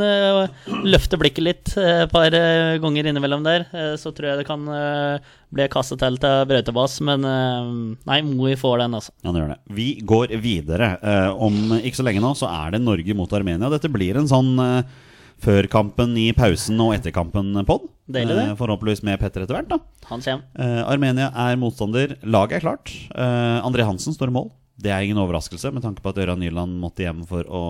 eh, 0.03 0.71
løfte 0.87 1.19
blikket 1.21 1.43
litt 1.45 1.73
eh, 1.79 2.03
et 2.05 2.11
par 2.13 2.33
eh, 2.33 2.77
ganger 2.83 3.09
innimellom 3.11 3.43
der. 3.45 3.67
Eh, 3.75 3.93
så 3.99 4.13
tror 4.15 4.31
jeg 4.31 4.41
det 4.41 4.47
kan 4.49 4.63
eh, 4.71 5.27
bli 5.53 5.67
kastet 5.71 6.01
til 6.03 6.19
til 6.23 6.45
brøytebass. 6.49 6.99
Men 7.07 7.27
eh, 7.27 7.73
nei, 8.09 8.21
Moi 8.27 8.55
får 8.59 8.83
den, 8.85 8.95
altså. 8.97 9.13
Han 9.27 9.37
gjør 9.39 9.53
det. 9.55 9.59
Vi 9.77 9.89
går 10.07 10.33
videre. 10.43 10.93
Eh, 11.01 11.29
om 11.35 11.77
ikke 11.81 11.99
så 12.01 12.07
lenge 12.07 12.23
nå 12.23 12.33
så 12.39 12.49
er 12.51 12.75
det 12.77 12.83
Norge 12.85 13.17
mot 13.17 13.35
Armenia. 13.37 13.69
Dette 13.73 13.91
blir 13.91 14.19
en 14.19 14.29
sånn 14.31 14.53
eh, 14.63 14.97
før-kampen 15.43 16.15
i 16.17 16.31
pausen 16.37 16.79
og 16.81 16.95
etter-kampen-pod. 16.97 17.89
Deilig, 18.09 18.37
det. 18.39 18.45
forhåpentligvis 18.59 19.03
med 19.05 19.19
Petter 19.21 19.43
etter 19.43 19.57
hvert. 19.59 19.69
da 19.73 19.79
Han. 20.09 20.23
Eh, 20.57 20.79
Armenia 20.87 21.27
er 21.35 21.59
motstander. 21.59 22.15
Laget 22.23 22.59
er 22.61 22.65
klart. 22.65 22.93
Eh, 23.13 23.59
André 23.67 23.85
Hansen 23.85 24.15
står 24.15 24.31
i 24.31 24.37
mål. 24.39 24.49
Det 24.77 24.91
er 24.93 25.01
ingen 25.01 25.17
overraskelse 25.17 25.71
med 25.73 25.81
tanke 25.81 26.03
på 26.05 26.11
at 26.11 26.19
Ørjan 26.21 26.37
Nyland 26.37 26.75
måtte 26.77 27.01
hjem 27.01 27.23
for 27.25 27.47
å 27.49 27.61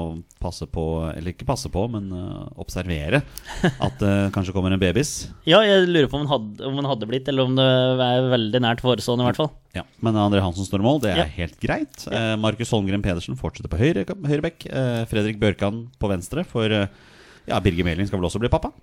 passe 0.44 0.66
på, 0.68 0.84
eller 1.14 1.32
ikke 1.32 1.48
passe 1.48 1.70
på, 1.72 1.86
men 1.94 2.10
uh, 2.12 2.50
observere 2.60 3.22
at 3.88 3.96
det 4.02 4.16
kanskje 4.36 4.52
kommer 4.56 4.76
en 4.76 4.82
babys. 4.82 5.14
Ja, 5.48 5.62
jeg 5.64 5.88
lurer 5.88 6.10
på 6.12 6.20
om 6.20 6.26
han 6.26 6.34
hadde, 6.34 6.66
om 6.68 6.76
han 6.82 6.90
hadde 6.92 7.08
blitt, 7.08 7.30
eller 7.32 7.48
om 7.48 7.56
det 7.56 7.64
er 7.64 8.28
veldig 8.34 8.62
nært 8.66 8.84
forestående, 8.84 9.24
i 9.24 9.30
hvert 9.30 9.40
fall. 9.40 9.52
Ja, 9.78 9.86
Men 10.04 10.20
André 10.20 10.44
Hansen 10.44 10.68
står 10.68 10.84
i 10.84 10.88
mål, 10.90 11.00
det 11.06 11.14
er 11.14 11.24
Ja. 11.24 11.30
helt 11.38 11.56
greit. 11.64 12.04
Eh, 12.12 12.34
Markus 12.44 12.74
Holmgren 12.76 13.06
Pedersen 13.06 13.40
fortsetter 13.40 13.72
på 13.72 13.80
høyre, 13.80 14.04
høyrebekk. 14.04 14.68
Eh, 14.68 15.06
Fredrik 15.08 15.40
Børkan 15.40 15.86
på 16.02 16.12
venstre, 16.12 16.44
for 16.44 16.68
ja, 16.68 17.60
Birger 17.64 17.88
Meling 17.88 18.08
skal 18.10 18.20
vel 18.20 18.28
også 18.28 18.44
bli 18.44 18.52
pappa? 18.52 18.74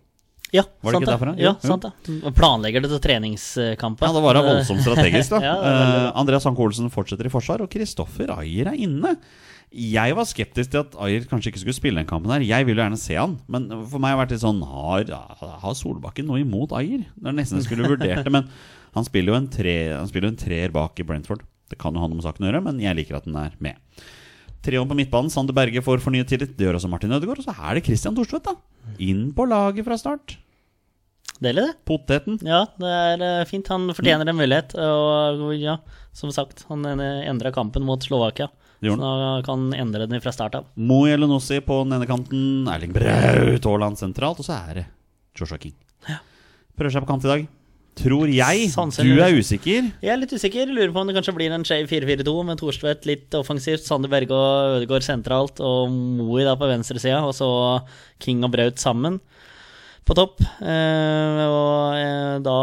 Ja, 0.52 0.62
Var 0.84 0.92
det 0.92 0.98
sant 0.98 1.02
ikke 1.06 1.12
derfra? 1.14 1.32
Ja, 1.40 1.52
sant 1.64 1.82
det. 1.86 2.18
Planlegger 2.36 2.84
det 2.84 2.90
til 2.92 3.00
treningskamper. 3.02 4.06
Ja, 4.06 4.12
det 4.14 4.22
var 4.22 4.36
da 4.38 4.42
voldsomt 4.46 4.84
strategisk, 4.84 5.32
da. 5.34 5.40
Ja, 5.48 5.54
Eh, 5.64 6.10
Andreas 6.20 6.44
Hanke 6.46 6.62
Olsen 6.62 6.90
fortsetter 6.94 7.26
i 7.26 7.32
forsvar, 7.32 7.64
og 7.64 7.70
Kristoffer 7.72 8.30
Ayer 8.36 8.70
er 8.70 8.78
inne. 8.78 9.16
Jeg 9.74 10.14
var 10.14 10.28
skeptisk 10.30 10.70
til 10.70 10.84
at 10.84 10.92
Ayer 11.02 11.24
kanskje 11.26 11.50
ikke 11.50 11.62
skulle 11.64 11.74
spille 11.74 11.98
den 11.98 12.06
kampen 12.06 12.30
her. 12.30 12.44
Jeg 12.46 12.68
vil 12.68 12.76
jo 12.78 12.84
gjerne 12.84 13.00
se 13.00 13.16
han, 13.18 13.38
men 13.50 13.66
for 13.90 13.98
meg 13.98 14.12
har 14.14 14.20
det 14.20 14.22
vært 14.22 14.34
litt 14.36 14.44
sånn 14.44 14.60
Har, 14.62 15.08
har 15.64 15.74
Solbakken 15.74 16.28
noe 16.30 16.38
imot 16.44 16.70
Ayer? 16.78 17.02
Det 17.16 17.32
er 17.32 17.34
nesten 17.34 17.58
jeg 17.58 17.66
skulle 17.66 17.88
vurdert 17.90 18.22
det, 18.22 18.30
men 18.36 18.46
han 18.94 19.08
spiller 19.08 19.34
jo 19.34 19.38
en, 19.40 19.48
tre, 19.50 19.74
han 19.96 20.06
spiller 20.06 20.30
en 20.30 20.38
treer 20.38 20.70
bak 20.70 21.00
i 21.02 21.06
Brentford. 21.08 21.42
Det 21.72 21.80
kan 21.80 21.96
jo 21.96 22.04
ha 22.04 22.06
noe 22.06 22.20
med 22.20 22.28
saken 22.28 22.44
å 22.46 22.52
gjøre, 22.52 22.62
men 22.68 22.78
jeg 22.84 22.94
liker 23.00 23.18
at 23.18 23.26
den 23.26 23.34
er 23.40 23.56
med. 23.58 23.80
Trioen 24.62 24.86
på 24.86 24.94
midtbanen, 24.96 25.32
Sander 25.34 25.56
Berge 25.56 25.82
får 25.82 25.98
fornyet 26.04 26.30
tillit. 26.30 26.54
Det 26.54 26.68
gjør 26.68 26.78
også 26.78 26.88
Martin 26.92 27.10
Ødegaard. 27.16 27.42
Og 27.42 27.48
så 27.48 27.56
er 27.58 27.74
det 27.80 27.82
Christian 27.88 28.14
Thorstvedt, 28.14 28.46
da. 28.46 28.54
Inn 29.02 29.28
på 29.36 29.46
laget 29.48 29.86
fra 29.86 29.98
start. 30.00 30.36
Deilig, 31.42 31.64
det. 31.66 31.78
Poteten. 31.88 32.38
Ja, 32.46 32.64
det 32.80 32.90
er 32.90 33.24
eh, 33.26 33.46
fint. 33.48 33.68
Han 33.72 33.88
fortjener 33.96 34.28
en 34.30 34.38
mulighet. 34.38 34.76
Og 34.78 35.50
ja, 35.58 35.78
som 36.14 36.32
sagt, 36.34 36.64
han 36.70 36.86
endra 36.86 37.52
kampen 37.54 37.84
mot 37.86 38.02
Slovakia. 38.04 38.50
Så 38.84 39.00
han 39.00 39.42
kan 39.46 39.72
endre 39.72 40.06
den 40.06 40.20
fra 40.20 40.32
start 40.34 40.58
av. 40.58 40.66
Mo 40.76 41.04
Jelenossi 41.08 41.60
på 41.64 41.80
den 41.84 41.96
ene 41.96 42.08
kanten, 42.08 42.68
Erling 42.68 42.92
Braut 42.92 43.64
Haaland 43.64 44.00
sentralt, 44.00 44.42
og 44.42 44.46
så 44.46 44.58
er 44.58 44.80
det 44.80 44.86
Joshua 45.38 45.58
King. 45.60 45.74
Prøver 46.74 46.92
seg 46.92 47.04
på 47.04 47.08
kant 47.08 47.24
i 47.24 47.30
dag. 47.30 47.46
Tror 47.94 48.26
jeg. 48.26 48.70
Du 48.74 49.20
er 49.22 49.36
usikker. 49.38 49.90
Jeg 50.02 50.10
er 50.10 50.18
litt 50.18 50.32
usikker. 50.34 50.70
Lurer 50.70 50.90
på 50.94 51.02
om 51.02 51.10
det 51.10 51.14
kanskje 51.16 51.36
blir 51.36 51.54
en 51.54 51.66
skeiv 51.66 51.86
4-4-2 51.92 52.34
med 52.48 52.58
Thorstvedt 52.58 53.06
litt 53.06 53.36
offensivt, 53.38 53.86
Sander 53.86 54.10
Berge 54.10 54.34
og 54.34 54.80
Ødegaard 54.80 55.06
sentralt, 55.06 55.62
og 55.62 55.94
Moe 55.94 56.42
da 56.46 56.56
på 56.58 56.70
venstresida, 56.70 57.22
og 57.22 57.36
så 57.38 57.48
King 58.24 58.42
og 58.46 58.54
Braut 58.56 58.82
sammen 58.82 59.20
på 60.04 60.16
topp. 60.18 60.42
Eh, 60.60 61.42
og 61.46 61.96
eh, 61.96 62.36
da 62.44 62.58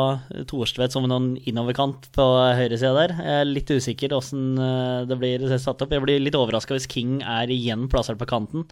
Thorstvedt 0.50 0.94
som 0.94 1.08
noen 1.10 1.34
innoverkant 1.50 2.12
på 2.16 2.28
høyresida 2.60 2.94
der. 2.98 3.16
Jeg 3.18 3.42
er 3.42 3.50
litt 3.50 3.72
usikker 3.72 4.18
åssen 4.18 4.60
eh, 4.62 5.08
det 5.10 5.18
blir 5.22 5.48
satt 5.56 5.82
opp. 5.82 5.96
Jeg 5.96 6.06
blir 6.06 6.22
litt 6.22 6.38
overraska 6.38 6.78
hvis 6.78 6.90
King 6.92 7.22
er 7.26 7.52
igjen 7.54 7.88
plassert 7.92 8.22
på 8.22 8.30
kanten. 8.30 8.68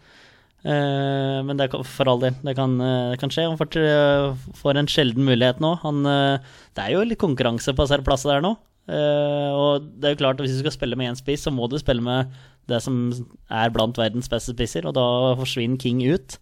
Eh, 0.60 1.38
men 1.46 1.56
det 1.56 1.70
kan, 1.72 1.84
for 1.88 2.10
all 2.12 2.20
del, 2.20 2.34
det 2.44 2.54
kan, 2.58 2.74
eh, 2.84 3.12
det 3.14 3.20
kan 3.22 3.32
skje. 3.32 3.46
Han 3.48 3.60
får, 3.60 4.76
en 4.76 4.90
sjelden 4.90 5.24
mulighet 5.24 5.60
nå. 5.62 5.76
Han, 5.84 6.04
eh, 6.06 6.56
det 6.76 6.84
er 6.84 6.96
jo 6.96 7.04
litt 7.06 7.20
konkurranse 7.22 7.72
på 7.76 7.86
disse 7.88 8.28
der 8.28 8.44
nå. 8.44 8.56
Eh, 8.90 9.50
og 9.54 9.86
det 10.00 10.08
er 10.08 10.14
jo 10.16 10.22
klart 10.24 10.40
at 10.40 10.46
hvis 10.46 10.58
du 10.58 10.64
skal 10.64 10.74
spille 10.74 10.98
med 10.98 11.12
én 11.12 11.18
spiss, 11.18 11.46
så 11.46 11.52
må 11.54 11.68
du 11.70 11.78
spille 11.80 12.04
med 12.04 12.32
det 12.70 12.80
som 12.84 13.10
er 13.50 13.72
blant 13.74 13.98
verdens 13.98 14.28
beste 14.30 14.54
spisser, 14.54 14.86
og 14.88 14.96
da 14.98 15.06
forsvinner 15.40 15.80
King 15.80 16.02
ut. 16.06 16.38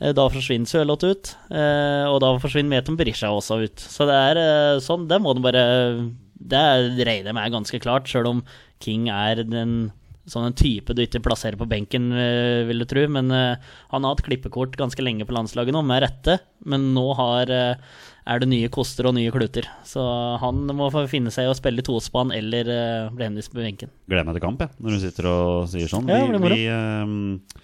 Eh, 0.00 0.12
Da 0.12 0.26
forsvinner 0.28 0.66
Sørloth 0.66 1.06
ut, 1.06 1.34
eh, 1.50 2.04
og 2.10 2.20
da 2.20 2.34
forsvinner 2.42 2.72
Meton 2.72 2.96
Berisha 2.98 3.30
også 3.30 3.62
ut. 3.62 3.78
Så 3.78 4.08
det 4.08 4.14
er 4.14 4.40
eh, 4.42 4.80
sånn, 4.82 5.06
det 5.08 5.20
må 5.22 5.34
du 5.34 5.40
bare 5.44 6.10
Det 6.34 6.60
regner 7.06 7.30
jeg 7.30 7.34
med 7.34 7.44
er 7.46 7.54
ganske 7.54 7.80
klart, 7.80 8.08
sjøl 8.10 8.26
om 8.26 8.42
King 8.82 9.08
er 9.08 9.44
den 9.44 9.92
sånn 10.30 10.48
en 10.48 10.56
type 10.56 10.94
du 10.96 11.02
ikke 11.04 11.22
plasserer 11.24 11.58
på 11.60 11.68
benken, 11.68 12.08
eh, 12.16 12.64
vil 12.68 12.80
du 12.82 12.86
tro. 12.88 13.04
Men 13.12 13.30
eh, 13.34 13.60
han 13.92 14.04
har 14.04 14.14
hatt 14.14 14.24
klippekort 14.26 14.76
ganske 14.80 15.04
lenge 15.04 15.26
på 15.28 15.36
landslaget 15.36 15.76
nå, 15.76 15.84
med 15.86 16.04
rette. 16.04 16.38
Men 16.64 16.92
nå 16.96 17.04
har, 17.18 17.50
eh, 17.52 17.98
er 18.24 18.40
det 18.40 18.48
nye 18.48 18.70
koster 18.72 19.08
og 19.10 19.16
nye 19.18 19.32
kluter. 19.34 19.68
Så 19.84 20.00
han 20.40 20.64
må 20.76 20.88
få 20.94 21.04
finne 21.10 21.32
seg 21.34 21.48
i 21.48 21.52
å 21.52 21.58
spille 21.58 21.84
i 21.84 21.86
tospann 21.86 22.32
eller 22.34 22.70
bli 23.12 23.28
henvist 23.28 23.52
på 23.52 23.60
benken. 23.60 23.92
Gleder 24.08 24.28
meg 24.28 24.38
til 24.38 24.46
kamp, 24.46 24.64
jeg, 24.64 24.72
når 24.80 24.96
du 24.96 25.02
sitter 25.02 25.28
og 25.28 25.68
sier 25.72 25.92
sånn. 25.92 26.08
Ja, 26.08 26.24
vi, 26.24 26.40
vi, 26.54 27.58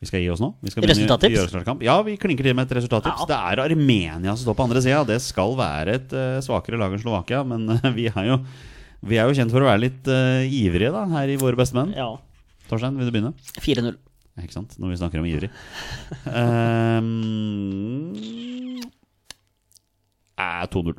vi 0.00 0.08
skal 0.08 0.22
gi 0.22 0.30
oss 0.32 0.40
nå. 0.40 0.54
Vi 0.64 0.72
skal 0.72 0.88
gjøre. 0.88 1.76
Ja, 1.84 1.98
vi 2.06 2.16
klinker 2.20 2.48
til 2.48 2.56
med 2.56 2.70
et 2.70 2.78
resultattips. 2.78 3.26
Ja. 3.26 3.28
Det 3.28 3.42
er 3.52 3.64
Armenia 3.66 4.32
som 4.32 4.46
står 4.46 4.56
på 4.56 4.64
andre 4.64 4.84
sida. 4.84 5.02
Det 5.08 5.20
skal 5.24 5.52
være 5.58 5.98
et 6.00 6.16
svakere 6.48 6.80
lag 6.80 6.96
enn 6.96 7.04
Slovakia, 7.04 7.44
men 7.44 7.68
vi 7.98 8.08
er 8.08 8.32
jo 8.32 8.40
vi 9.04 9.18
er 9.20 9.28
jo 9.28 9.36
kjent 9.36 9.52
for 9.52 9.64
å 9.64 9.68
være 9.68 9.84
litt 9.84 10.08
uh, 10.08 10.42
ivrige 10.46 10.92
da, 10.94 11.04
her 11.12 11.32
i 11.32 11.38
Våre 11.40 11.58
bestemenn. 11.58 11.92
Ja. 11.96 12.14
Torstein, 12.70 12.96
vil 12.98 13.10
du 13.10 13.14
begynne? 13.14 13.34
4-0. 13.62 13.96
Ikke 14.42 14.56
sant? 14.56 14.76
Når 14.80 14.92
vi 14.92 15.00
snakker 15.00 15.22
om 15.22 15.28
ivrig. 15.28 15.48
Um, 16.28 17.06
eh, 20.36 20.64
2-0. 20.72 20.96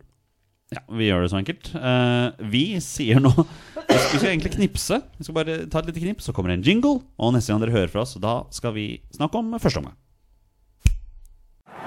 Ja, 0.73 0.81
vi 0.91 1.07
gjør 1.07 1.23
det 1.23 1.29
så 1.31 1.39
enkelt. 1.39 1.69
Uh, 1.75 2.33
vi 2.51 2.63
sier 2.83 3.21
nå 3.23 3.31
Vi 3.31 4.19
skal 4.19 4.33
egentlig 4.33 4.51
knipse. 4.57 4.99
Vi 5.15 5.27
skal 5.27 5.37
bare 5.37 5.61
ta 5.71 5.79
et 5.79 5.91
lite 5.91 6.03
knips, 6.03 6.27
så 6.27 6.35
kommer 6.35 6.51
det 6.51 6.59
en 6.59 6.67
jingle. 6.67 6.97
Og 7.21 7.31
neste 7.35 7.53
gang 7.53 7.61
dere 7.63 7.75
hører 7.75 7.93
fra 7.93 8.03
oss, 8.03 8.17
da 8.19 8.41
skal 8.55 8.75
vi 8.75 8.89
snakke 9.15 9.39
om 9.39 9.55
første 9.61 9.83
omgang. 9.83 9.95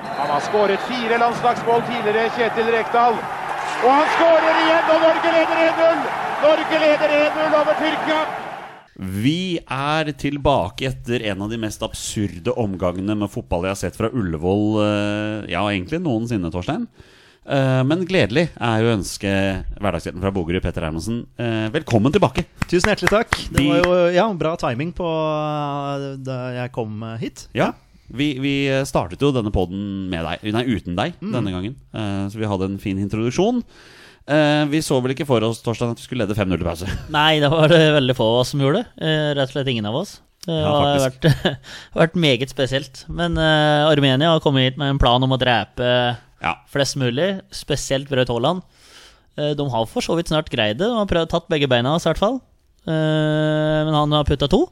Han 0.00 0.30
har 0.30 0.42
skåret 0.46 0.88
fire 0.88 1.18
landslagsmål 1.20 1.84
tidligere, 1.90 2.30
Kjetil 2.38 2.72
Rekdal. 2.72 3.18
Og 3.80 3.88
han 3.88 4.08
skårer 4.12 4.58
igjen, 4.60 4.88
og 4.92 4.98
Norge 5.06 5.30
leder 5.32 5.60
1-0! 5.70 6.00
Norge 6.42 6.80
leder 6.82 7.12
1-0 7.16 7.54
over 7.60 7.78
Tyrkia. 7.78 8.18
Vi 9.00 9.56
er 9.72 10.10
tilbake 10.20 10.90
etter 10.90 11.24
en 11.30 11.46
av 11.46 11.48
de 11.48 11.56
mest 11.62 11.80
absurde 11.86 12.52
omgangene 12.60 13.16
med 13.16 13.32
fotball 13.32 13.64
jeg 13.64 13.72
har 13.72 13.80
sett 13.80 13.96
fra 13.96 14.10
Ullevål 14.12 14.66
eh, 14.84 15.48
Ja, 15.54 15.62
egentlig 15.70 16.02
noensinne, 16.04 16.52
Torstein. 16.52 16.84
Eh, 17.48 17.80
Men 17.88 18.04
gledelig 18.04 18.50
er 18.52 18.84
jo 18.84 18.90
å 18.90 18.96
ønske 18.98 19.32
hverdagshelten 19.80 20.20
fra 20.20 20.34
Bogerud, 20.36 20.60
Petter 20.66 20.84
Hermansen, 20.84 21.22
eh, 21.40 21.70
velkommen 21.72 22.12
tilbake. 22.12 22.44
Tusen 22.66 22.92
hjertelig 22.92 23.14
takk. 23.16 23.38
Det 23.48 23.64
var 23.64 23.80
jo 23.80 24.00
ja, 24.12 24.28
bra 24.44 24.58
timing 24.60 24.92
på 24.92 25.08
da 26.20 26.42
jeg 26.60 26.76
kom 26.76 27.00
hit. 27.22 27.46
Ja, 27.56 27.72
vi, 28.10 28.26
vi 28.42 28.52
startet 28.88 29.20
jo 29.22 29.30
denne 29.34 29.52
podden 29.54 30.08
med 30.10 30.24
deg, 30.26 30.44
nei, 30.54 30.64
uten 30.66 30.96
deg 30.98 31.16
denne 31.22 31.52
gangen. 31.54 31.76
Uh, 31.94 32.26
Så 32.32 32.40
vi 32.40 32.48
hadde 32.50 32.66
en 32.70 32.78
fin 32.82 32.98
introduksjon. 32.98 33.62
Uh, 34.30 34.64
Vi 34.70 34.80
så 34.84 34.98
vel 35.02 35.14
ikke 35.14 35.26
for 35.26 35.42
oss 35.46 35.62
Torstein, 35.64 35.92
at 35.94 35.98
vi 36.00 36.06
skulle 36.08 36.26
lede 36.26 36.36
5-0 36.38 36.58
til 36.60 36.66
pause. 36.66 36.88
Nei, 37.18 37.38
det 37.42 37.50
var 37.52 37.70
det 37.72 37.80
veldig 37.96 38.16
få 38.18 38.26
av 38.32 38.40
oss 38.42 38.52
som 38.54 38.60
gjorde 38.62 38.82
det. 38.82 39.06
Eh, 39.06 39.30
Rett 39.38 39.48
og 39.50 39.54
slett 39.56 39.70
ingen 39.72 39.88
av 39.90 39.96
oss. 40.02 40.16
Det 40.46 40.56
Ja, 40.56 40.70
har 40.72 41.02
vært, 41.04 41.26
vært 42.02 42.14
meget 42.16 42.50
spesielt. 42.52 43.02
Men 43.12 43.36
Armenia 43.38 44.30
har 44.32 44.40
kommet 44.44 44.68
hit 44.70 44.78
med 44.80 44.94
en 44.94 45.00
plan 45.02 45.22
om 45.22 45.34
å 45.36 45.38
drepe 45.40 45.88
Ja, 46.40 46.54
flest 46.72 46.96
mulig, 47.00 47.40
spesielt 47.52 48.08
Braut 48.08 48.30
Haaland. 48.32 48.62
De 49.36 49.66
har 49.72 49.84
for 49.88 50.00
så 50.04 50.16
vidt 50.18 50.28
snart 50.32 50.48
greid 50.52 50.78
det. 50.80 50.88
De 50.88 50.96
har 50.96 51.08
prøvd 51.08 51.28
tatt 51.32 51.46
begge 51.52 51.68
beina 51.70 51.92
hans, 51.92 52.06
i 52.06 52.10
hvert 52.10 52.20
fall. 52.22 52.38
Men 52.88 53.92
han 53.94 54.12
har 54.16 54.24
putta 54.28 54.48
to. 54.50 54.62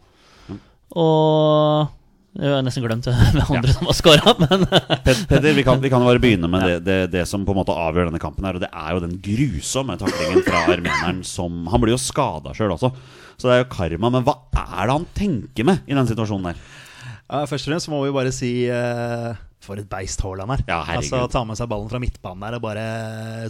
Og 0.96 1.88
jeg 2.36 2.52
har 2.52 2.62
nesten 2.62 2.84
glemt 2.84 3.06
hvem 3.08 3.38
andre 3.56 3.72
som 3.72 3.88
har 3.88 3.96
skåra, 3.96 4.34
men 4.42 4.66
Ped- 5.06 5.22
Peder, 5.30 5.54
vi 5.56 5.64
kan, 5.66 5.80
vi 5.82 5.90
kan 5.90 6.04
bare 6.04 6.20
begynne 6.22 6.50
med 6.52 6.66
det, 6.66 6.76
det, 6.86 6.98
det 7.14 7.24
som 7.26 7.46
på 7.48 7.54
en 7.54 7.60
måte 7.62 7.74
avgjør 7.74 8.10
denne 8.10 8.20
kampen. 8.22 8.44
her 8.46 8.58
Og 8.58 8.62
det 8.62 8.68
er 8.68 8.92
jo 8.94 9.02
den 9.02 9.16
grusomme 9.24 9.96
taklingen 9.98 10.44
fra 10.46 10.60
armeneren 10.68 11.22
som 11.26 11.64
Han 11.72 11.82
blir 11.82 11.96
jo 11.96 12.02
skada 12.02 12.52
sjøl 12.54 12.76
også, 12.76 12.92
så 13.40 13.48
det 13.48 13.56
er 13.56 13.64
jo 13.64 13.70
karma. 13.72 14.12
Men 14.12 14.28
hva 14.28 14.36
er 14.52 14.86
det 14.90 14.94
han 14.98 15.08
tenker 15.16 15.66
med 15.66 15.88
i 15.88 15.96
den 15.96 16.10
situasjonen 16.10 16.52
der? 16.52 16.62
Ja, 17.28 17.42
først 17.48 17.66
og 17.66 17.72
fremst 17.72 17.90
må 17.92 18.04
vi 18.04 18.14
bare 18.14 18.32
si 18.32 18.52
uh, 18.72 19.32
for 19.64 19.80
et 19.80 19.88
beist 19.90 20.22
Haaland 20.24 20.54
er. 20.54 20.64
Ja, 20.70 20.80
altså, 20.94 21.24
ta 21.32 21.42
med 21.48 21.58
seg 21.58 21.68
ballen 21.68 21.90
fra 21.90 22.00
midtbanen 22.00 22.46
der 22.46 22.56
og 22.60 22.64
bare 22.64 22.86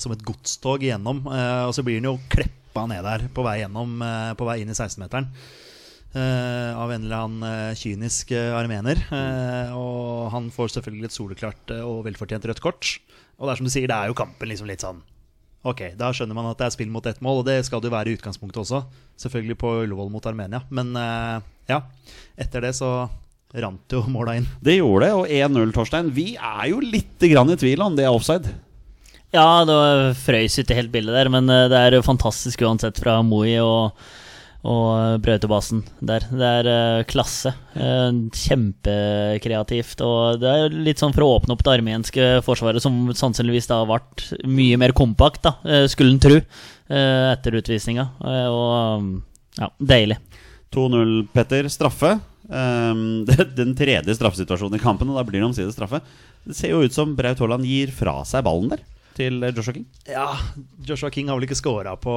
som 0.03 0.15
et 0.15 0.25
godstog 0.27 0.83
igjennom. 0.87 1.27
Uh, 1.29 1.69
og 1.69 1.77
så 1.77 1.85
blir 1.87 2.01
han 2.01 2.09
jo 2.11 2.17
kleppa 2.33 2.89
ned 2.91 3.05
der 3.07 3.29
på 3.35 3.45
vei 3.47 3.61
gjennom, 3.61 3.99
uh, 4.03 4.33
på 4.39 4.49
vei 4.49 4.63
inn 4.63 4.73
i 4.73 4.77
16-meteren. 4.79 5.29
Eh, 6.15 6.73
av 6.77 6.93
en 6.93 7.05
eller 7.05 7.25
annen 7.27 7.45
eh, 7.49 7.77
kynisk 7.79 8.33
eh, 8.37 8.55
armener. 8.57 9.01
Og 9.77 10.29
han 10.33 10.49
får 10.55 10.79
selvfølgelig 10.79 11.11
et 11.11 11.17
soleklart 11.17 11.77
og 11.83 12.03
velfortjent 12.09 12.49
rødt 12.49 12.65
kort. 12.65 12.97
Og 13.39 13.47
det 13.47 13.53
er 13.53 13.61
som 13.61 13.69
du 13.69 13.73
sier, 13.73 13.89
det 13.91 13.97
er 13.97 14.11
jo 14.11 14.19
kampen 14.19 14.51
liksom 14.51 14.69
litt 14.71 14.83
sånn 14.83 15.05
Ok, 15.69 15.81
da 15.99 16.13
skjønner 16.15 16.37
man 16.39 16.47
at 16.49 16.61
det 16.61 16.69
er 16.69 16.73
spill 16.73 16.91
mot 16.91 17.05
ett 17.11 17.19
mål, 17.21 17.41
og 17.41 17.47
det 17.49 17.57
skal 17.67 17.81
det 17.83 17.91
jo 17.91 17.93
være 17.93 18.13
i 18.13 18.15
utgangspunktet 18.17 18.61
også. 18.63 18.79
Selvfølgelig 19.21 19.57
på 19.59 19.73
Ullevål 19.83 20.07
mot 20.15 20.27
Armenia. 20.31 20.61
Men 20.71 20.95
ja, 21.69 21.81
etter 22.39 22.63
det 22.63 22.71
så 22.79 23.09
rant 23.59 23.93
jo 23.93 24.05
måla 24.09 24.37
inn. 24.39 24.47
Det 24.65 24.79
gjorde 24.79 25.09
det, 25.09 25.11
og 25.19 25.35
1-0, 25.35 25.75
Torstein. 25.75 26.13
Vi 26.15 26.29
er 26.39 26.71
jo 26.71 26.79
litt 26.81 27.27
grann 27.35 27.51
i 27.53 27.59
tvil 27.59 27.83
om 27.85 27.99
det 27.99 28.07
er 28.07 28.15
offside. 28.15 28.55
Ja, 29.35 29.67
det 29.69 30.15
frøys 30.23 30.61
ikke 30.63 30.79
helt 30.79 30.95
bildet 30.95 31.19
der, 31.19 31.33
men 31.35 31.51
det 31.51 31.83
er 31.83 31.99
jo 31.99 32.07
fantastisk 32.07 32.63
uansett 32.65 33.03
fra 33.03 33.19
Moi 33.27 33.59
og, 33.59 33.99
og 34.67 35.21
Brautebassen 35.23 35.85
der. 36.03 36.25
Det 36.27 36.49
er 36.49 36.69
uh, 36.69 37.05
klasse. 37.09 37.53
Uh, 37.77 38.11
Kjempekreativt. 38.35 40.03
Og 40.03 40.41
det 40.43 40.51
er 40.51 40.75
litt 40.75 40.99
sånn 40.99 41.15
for 41.15 41.25
å 41.25 41.31
åpne 41.37 41.55
opp 41.55 41.63
det 41.63 41.77
armenske 41.77 42.27
forsvaret, 42.47 42.83
som 42.83 43.13
sannsynligvis 43.15 43.71
da 43.71 43.83
har 43.85 43.91
vært 43.93 44.27
mye 44.51 44.81
mer 44.81 44.95
kompakt, 44.99 45.45
da, 45.47 45.55
uh, 45.63 45.87
skulle 45.91 46.17
en 46.17 46.41
eh, 46.89 47.33
etter 47.33 47.59
utvisninga. 47.61 48.09
Eh, 48.25 48.49
Og 48.49 49.09
ja, 49.59 49.71
deilig. 49.79 50.19
2-0, 50.75 51.15
Petter. 51.33 51.71
Straffe. 51.73 52.19
Um, 52.49 53.25
det, 53.29 53.51
den 53.57 53.75
tredje 53.77 54.15
straffesituasjonen 54.17 54.79
i 54.79 54.83
kampen, 54.83 55.11
og 55.13 55.21
da 55.21 55.27
blir 55.29 55.41
det 55.41 55.49
omsider 55.51 55.75
straffe. 55.75 56.03
Det 56.49 56.57
ser 56.57 56.75
jo 56.75 56.83
ut 56.83 56.95
som 56.95 57.15
Braut 57.17 57.41
Haaland 57.43 57.67
gir 57.69 57.93
fra 57.95 58.23
seg 58.27 58.47
ballen 58.47 58.73
der 58.73 58.87
til 59.19 59.43
eh, 59.45 59.53
Joshua 59.57 59.75
King. 59.77 59.87
Ja, 60.09 60.29
Joshua 60.89 61.11
King 61.15 61.29
har 61.31 61.39
vel 61.39 61.49
ikke 61.49 61.59
scora 61.59 61.97
på 62.01 62.15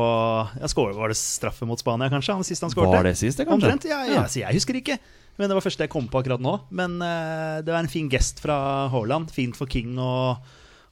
ja, 0.61 0.69
score, 0.71 0.93
Var 0.97 1.11
det 1.13 1.17
straffe 1.19 1.67
mot 1.69 1.81
Spania, 1.81 2.11
kanskje? 2.13 2.37
Han 2.37 2.47
siste 2.47 2.67
han 2.67 2.73
skårte? 2.73 2.93
Var 2.93 3.09
det 3.09 3.17
sist, 3.19 3.41
det, 3.41 3.47
kanskje? 3.49 3.67
Omtrent? 3.71 3.89
Ja, 3.89 4.03
ja, 4.09 4.23
så 4.29 4.43
jeg 4.43 4.57
husker 4.59 4.77
ikke. 4.79 4.99
Men 5.39 5.49
Det 5.49 5.57
var 5.57 5.65
første 5.65 5.85
jeg 5.87 5.91
kom 5.93 6.09
på 6.11 6.21
akkurat 6.21 6.41
nå. 6.43 6.55
Men 6.75 6.99
uh, 7.01 7.61
det 7.65 7.73
var 7.73 7.81
en 7.81 7.91
fin 7.91 8.09
gest 8.11 8.41
fra 8.43 8.57
Haaland. 8.93 9.31
Fint 9.33 9.57
for 9.57 9.69
King 9.71 9.95
å, 10.01 10.11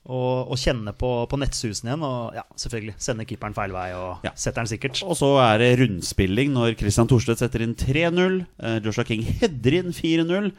å, 0.09 0.19
å 0.49 0.57
kjenne 0.57 0.95
på, 0.97 1.11
på 1.29 1.39
nettsusen 1.41 1.91
igjen. 1.91 2.05
Og 2.07 2.37
ja, 2.39 2.45
selvfølgelig 2.57 2.95
sende 3.03 3.27
keeperen 3.29 3.57
feil 3.57 3.75
vei 3.75 3.89
og 3.97 4.25
Ja. 4.25 4.33
setter 4.33 4.63
den 4.63 4.71
sikkert. 4.71 5.03
Og 5.05 5.19
så 5.19 5.35
er 5.43 5.61
det 5.61 5.73
rundspilling 5.83 6.55
når 6.55 6.77
Christian 6.79 7.09
Thorstvedt 7.11 7.43
setter 7.43 7.65
inn 7.67 7.77
3-0. 7.77 8.39
Uh, 8.57 8.77
Joshua 8.85 9.05
King 9.05 9.27
header 9.41 9.81
inn 9.83 9.93
4-0. 9.93 10.53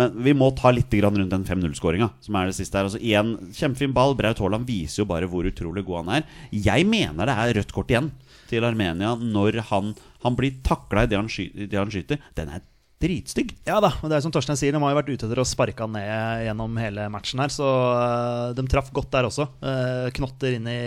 Men 0.00 0.16
vi 0.26 0.34
må 0.34 0.50
ta 0.58 0.72
litt 0.74 0.92
rundt 1.04 1.30
den 1.30 1.46
5-0-skåringa. 1.46 2.10
Som 2.24 2.38
er 2.38 2.50
det 2.50 2.56
siste 2.58 2.78
her 2.78 2.88
Altså 2.88 3.00
igjen, 3.00 3.36
Kjempefin 3.54 3.94
ball. 3.94 4.16
Braut 4.18 4.42
Haaland 4.42 4.66
viser 4.66 5.02
jo 5.04 5.08
bare 5.10 5.28
hvor 5.30 5.46
utrolig 5.46 5.84
god 5.86 6.02
han 6.02 6.12
er. 6.18 6.28
Jeg 6.50 6.86
mener 6.90 7.30
det 7.30 7.38
er 7.38 7.56
rødt 7.60 7.74
kort 7.74 7.94
igjen 7.94 8.10
til 8.50 8.66
Armenia 8.66 9.14
når 9.18 9.62
han, 9.70 9.94
han 10.24 10.38
blir 10.38 10.58
takla 10.66 11.04
i 11.04 11.10
det 11.10 11.20
han 11.20 11.30
skyter. 11.30 12.22
Den 12.36 12.50
er 12.50 12.64
dritstygg. 13.04 13.54
Ja 13.68 13.78
da, 13.84 13.92
og 14.00 14.10
det 14.10 14.18
er 14.18 14.24
som 14.24 14.32
Torstein 14.34 14.58
sier, 14.58 14.74
de 14.74 14.80
har 14.82 14.92
jo 14.92 14.98
vært 14.98 15.10
ute 15.12 15.28
etter 15.28 15.40
å 15.40 15.46
sparke 15.48 15.84
han 15.84 15.94
ned 15.96 16.44
gjennom 16.46 16.78
hele 16.80 17.06
matchen 17.12 17.42
her, 17.42 17.52
så 17.52 17.68
øh, 17.68 18.54
de 18.56 18.64
traff 18.70 18.90
godt 18.94 19.12
der 19.14 19.28
også. 19.28 19.46
Eh, 19.64 20.08
knotter 20.16 20.56
inn 20.56 20.68
i 20.70 20.80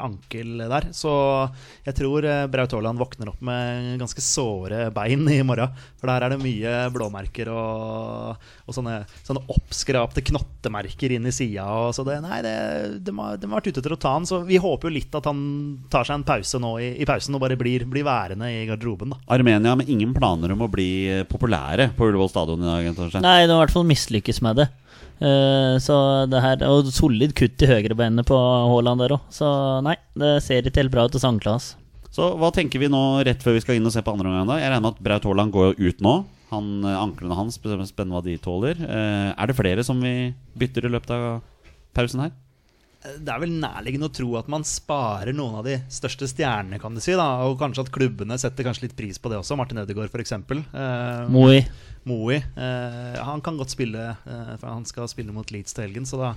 ankel 0.00 0.64
der. 0.70 0.90
Så 0.96 1.12
jeg 1.86 1.96
tror 1.98 2.26
eh, 2.26 2.46
Braut 2.50 2.74
Haaland 2.76 3.00
våkner 3.00 3.32
opp 3.32 3.42
med 3.44 4.00
ganske 4.00 4.24
såre 4.24 4.88
bein 4.94 5.26
i 5.30 5.40
morgen. 5.46 5.74
For 6.00 6.10
der 6.10 6.26
er 6.26 6.34
det 6.34 6.40
mye 6.42 6.74
blåmerker 6.94 7.50
og, 7.52 8.46
og 8.66 8.76
sånne, 8.76 9.02
sånne 9.26 9.44
oppskrapte 9.52 10.24
knottemerker 10.30 11.16
inn 11.16 11.28
i 11.28 11.34
sida. 11.34 11.66
Så 11.96 12.04
det, 12.08 12.20
nei, 12.24 12.40
det, 12.46 12.54
de, 13.04 13.14
har, 13.18 13.36
de 13.40 13.48
har 13.50 13.58
vært 13.58 13.70
ute 13.70 13.82
etter 13.82 13.96
å 13.96 14.00
ta 14.00 14.14
han, 14.16 14.28
så 14.28 14.42
vi 14.48 14.60
håper 14.60 14.88
jo 14.88 14.96
litt 14.96 15.18
at 15.18 15.28
han 15.28 15.42
tar 15.92 16.08
seg 16.08 16.20
en 16.20 16.26
pause 16.28 16.60
nå 16.62 16.72
i, 16.80 16.90
i 17.02 17.08
pausen 17.08 17.36
og 17.36 17.44
bare 17.44 17.58
blir, 17.60 17.84
blir 17.90 18.06
værende 18.06 18.48
i 18.52 18.64
garderoben. 18.70 19.12
da. 19.14 19.20
Armenia 19.36 19.76
med 19.76 19.90
ingen 19.92 20.14
planer 20.16 20.54
om 20.54 20.64
å 20.64 20.70
bli 20.72 20.90
eh, 21.10 21.26
populære 21.50 21.90
på 21.96 22.06
Ullevål 22.06 22.30
stadion 22.30 22.62
i 22.62 22.68
dag. 22.68 22.94
Kanskje? 22.96 23.22
Nei, 23.22 23.46
de 23.46 23.52
har 23.52 23.58
i 23.58 23.64
hvert 23.64 23.74
fall 23.74 23.88
mislykkes 23.88 24.40
med 24.42 24.60
det. 24.60 24.68
Eh, 25.20 25.76
så 25.82 26.26
det 26.30 26.40
her 26.40 26.62
Og 26.64 26.88
solid 26.94 27.34
kutt 27.36 27.60
i 27.60 27.68
høyrebeinet 27.68 28.26
på 28.26 28.36
Haaland 28.36 29.00
der 29.00 29.16
òg. 29.16 29.20
Så 29.30 29.46
nei, 29.82 29.96
det 30.16 30.42
ser 30.42 30.62
ikke 30.62 30.80
helt 30.80 30.94
bra 30.94 31.06
ut 31.06 31.12
hos 31.12 31.24
Anklas. 31.24 31.74
Så 32.10 32.34
hva 32.38 32.50
tenker 32.50 32.80
vi 32.80 32.88
nå 32.90 33.22
rett 33.24 33.42
før 33.42 33.54
vi 33.54 33.62
skal 33.62 33.76
inn 33.78 33.86
og 33.86 33.92
se 33.92 34.02
på 34.02 34.12
andre 34.12 34.30
omgang? 34.30 34.58
Jeg 34.58 34.70
regner 34.70 34.82
med 34.82 34.96
at 34.96 35.02
Braut 35.02 35.24
Haaland 35.28 35.52
går 35.52 35.74
jo 35.74 35.90
ut 35.90 36.00
nå. 36.00 36.14
Han, 36.50 36.84
eh, 36.84 36.98
anklene 36.98 37.36
hans 37.38 37.58
spennende 37.58 38.14
hva 38.14 38.22
de 38.24 38.36
tåler. 38.38 38.78
Eh, 38.78 39.34
er 39.36 39.46
det 39.46 39.58
flere 39.58 39.84
som 39.86 40.00
vi 40.00 40.34
bytter 40.58 40.86
i 40.86 40.94
løpet 40.94 41.10
av 41.14 41.42
pausen 41.94 42.24
her? 42.26 42.32
Det 43.00 43.32
er 43.32 43.40
vel 43.40 43.54
nærliggende 43.56 44.10
å 44.10 44.12
tro 44.12 44.34
at 44.36 44.48
man 44.52 44.64
sparer 44.68 45.32
noen 45.32 45.54
av 45.62 45.64
de 45.64 45.78
største 45.88 46.26
stjernene, 46.28 46.76
kan 46.82 46.92
du 46.92 47.00
si. 47.00 47.14
da 47.16 47.46
Og 47.48 47.56
kanskje 47.60 47.86
at 47.86 47.92
klubbene 47.94 48.36
setter 48.40 48.66
kanskje 48.66 48.88
litt 48.88 48.96
pris 48.98 49.16
på 49.16 49.32
det 49.32 49.38
også. 49.40 49.56
Martin 49.56 49.80
Ødegaard, 49.80 50.12
f.eks. 50.12 50.34
Eh, 50.36 51.30
Moi. 51.32 51.62
Moi. 52.04 52.36
Eh, 52.36 53.16
han 53.24 53.40
kan 53.44 53.56
godt 53.56 53.72
spille, 53.72 54.04
eh, 54.12 54.52
for 54.60 54.68
han 54.68 54.84
skal 54.88 55.08
spille 55.08 55.32
mot 55.32 55.48
Leeds 55.52 55.72
til 55.76 55.86
helgen, 55.86 56.04
så 56.08 56.20
da 56.20 56.30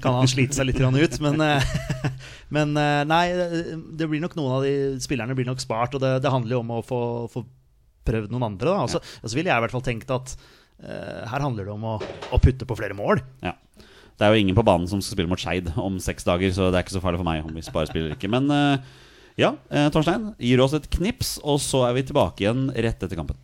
kan 0.00 0.16
han 0.16 0.32
slite 0.32 0.56
seg 0.56 0.70
litt 0.70 0.80
ut. 0.80 1.20
Men, 1.24 1.44
eh, 1.44 1.76
men 2.56 2.72
eh, 2.80 3.04
nei, 3.08 3.24
det 4.00 4.08
blir 4.08 4.24
nok 4.24 4.36
noen 4.40 4.56
av 4.58 4.64
de 4.64 4.74
spillerne 5.04 5.36
blir 5.36 5.48
nok 5.48 5.60
spart, 5.60 5.96
og 5.96 6.04
det, 6.04 6.18
det 6.24 6.32
handler 6.32 6.56
jo 6.56 6.64
om 6.64 6.76
å 6.78 6.84
få, 6.84 7.02
få 7.32 7.44
prøvd 8.08 8.32
noen 8.32 8.48
andre. 8.54 8.72
da 8.72 8.86
Og 8.86 8.96
så 8.96 9.02
og 9.04 9.28
så 9.28 9.36
ville 9.36 9.52
jeg 9.52 9.60
i 9.60 9.66
hvert 9.66 9.76
fall 9.76 9.84
tenkt 9.84 10.12
at 10.14 10.36
eh, 10.80 11.24
her 11.28 11.44
handler 11.44 11.68
det 11.68 11.74
om 11.76 11.84
å, 11.84 11.96
å 12.32 12.40
putte 12.42 12.68
på 12.68 12.80
flere 12.80 12.96
mål. 12.96 13.20
Ja. 13.44 13.52
Det 14.18 14.26
er 14.26 14.34
jo 14.34 14.42
ingen 14.42 14.56
på 14.58 14.64
banen 14.66 14.88
som 14.90 14.98
skal 14.98 15.14
spille 15.14 15.30
mot 15.30 15.38
Skeid 15.38 15.68
om 15.78 16.00
seks 16.02 16.26
dager, 16.26 16.50
så 16.50 16.72
det 16.72 16.80
er 16.80 16.86
ikke 16.86 16.96
så 16.96 17.02
farlig 17.04 17.20
for 17.20 17.28
meg 17.28 17.44
om 17.46 17.54
vi 17.54 17.62
bare 17.70 17.86
spiller 17.86 18.16
ikke. 18.16 18.30
Men 18.32 18.50
eh, 18.50 18.80
ja, 19.38 19.52
eh, 19.70 19.86
Torstein 19.94 20.32
gir 20.42 20.58
oss 20.64 20.74
et 20.74 20.88
knips, 20.96 21.36
og 21.46 21.60
så 21.62 21.84
er 21.86 21.94
vi 21.94 22.02
tilbake 22.08 22.42
igjen 22.42 22.66
rett 22.74 22.98
etter 22.98 23.14
kampen. 23.14 23.38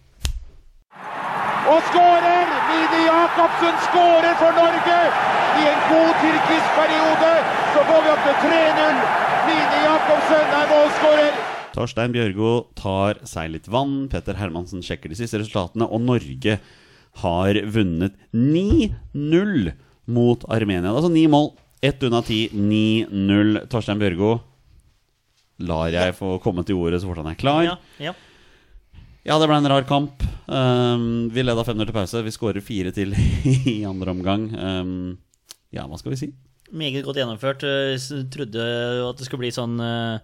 Og 1.70 1.78
skårer! 1.92 2.50
Mini 2.74 3.04
Jacobsen 3.06 3.78
skårer 3.86 4.34
for 4.40 4.58
Norge! 4.58 4.98
I 5.54 5.68
en 5.70 5.82
god 5.86 6.18
tyrkisk 6.24 6.74
periode 6.74 7.30
så 7.70 7.86
går 7.92 8.02
vi 8.02 8.12
opp 8.16 8.26
til 8.26 8.36
3-0. 8.48 9.00
Mini 9.46 9.80
Jacobsen 9.86 10.58
er 10.58 10.70
målskårer. 10.74 11.40
Torstein 11.74 12.14
Bjørgo 12.14 12.52
tar 12.78 13.22
seg 13.30 13.54
litt 13.54 13.70
vann. 13.70 14.08
Petter 14.10 14.42
Hermansen 14.42 14.82
sjekker 14.82 15.14
de 15.14 15.22
siste 15.22 15.38
resultatene, 15.38 15.86
og 15.86 16.02
Norge 16.02 16.58
har 17.22 17.62
vunnet 17.70 18.18
9-0 18.34 19.70
mot 20.04 20.44
Armenia. 20.52 20.92
Altså 20.92 21.10
ni 21.12 21.26
mål. 21.30 21.52
Ett 21.84 22.02
unna 22.02 22.22
ti. 22.24 22.46
9-0. 22.52 23.64
Torstein 23.72 24.00
Bjørgo, 24.00 24.36
lar 25.64 25.90
jeg 25.92 26.16
få 26.18 26.36
komme 26.44 26.64
til 26.66 26.80
ordet 26.80 27.02
så 27.02 27.10
fort 27.10 27.22
han 27.22 27.32
er 27.32 27.40
klar. 27.40 27.64
Ja, 27.66 27.76
ja. 28.02 28.14
Ja, 29.24 29.38
det 29.40 29.48
ble 29.48 29.56
en 29.56 29.70
rar 29.72 29.86
kamp. 29.88 30.20
Um, 30.44 31.30
vi 31.32 31.40
leda 31.40 31.62
5-0 31.64 31.86
til 31.86 31.96
pause. 31.96 32.24
Vi 32.26 32.32
skårer 32.34 32.64
fire 32.64 32.92
til 32.92 33.14
i 33.72 33.78
andre 33.88 34.12
omgang. 34.12 34.50
Um, 34.52 34.90
ja, 35.72 35.86
hva 35.88 35.96
skal 36.00 36.12
vi 36.12 36.20
si? 36.20 36.34
Meget 36.74 37.06
godt 37.06 37.22
gjennomført. 37.22 37.64
Jeg 37.64 38.26
trodde 38.34 38.66
at 39.08 39.20
det 39.20 39.28
skulle 39.28 39.46
bli 39.46 39.54
sånn 39.54 39.80
uh 39.80 40.18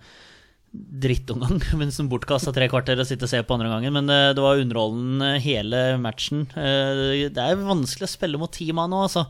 drittomgang, 0.71 1.59
mens 1.81 1.99
de 1.99 2.07
bortkasta 2.11 2.53
tre 2.55 2.69
kvarter 2.71 3.01
og 3.01 3.09
sitter 3.09 3.27
og 3.27 3.33
ser 3.33 3.47
på 3.47 3.57
andre 3.57 3.71
gangen. 3.73 3.95
Men 3.97 4.13
eh, 4.13 4.31
det 4.37 4.45
var 4.45 4.61
underholdende 4.61 5.33
hele 5.43 5.83
matchen. 6.03 6.47
Eh, 6.55 7.27
det 7.33 7.43
er 7.43 7.65
vanskelig 7.67 8.07
å 8.07 8.15
spille 8.15 8.41
mot 8.41 8.53
ti 8.55 8.71
mann 8.77 8.93
nå, 8.95 9.05
altså. 9.09 9.27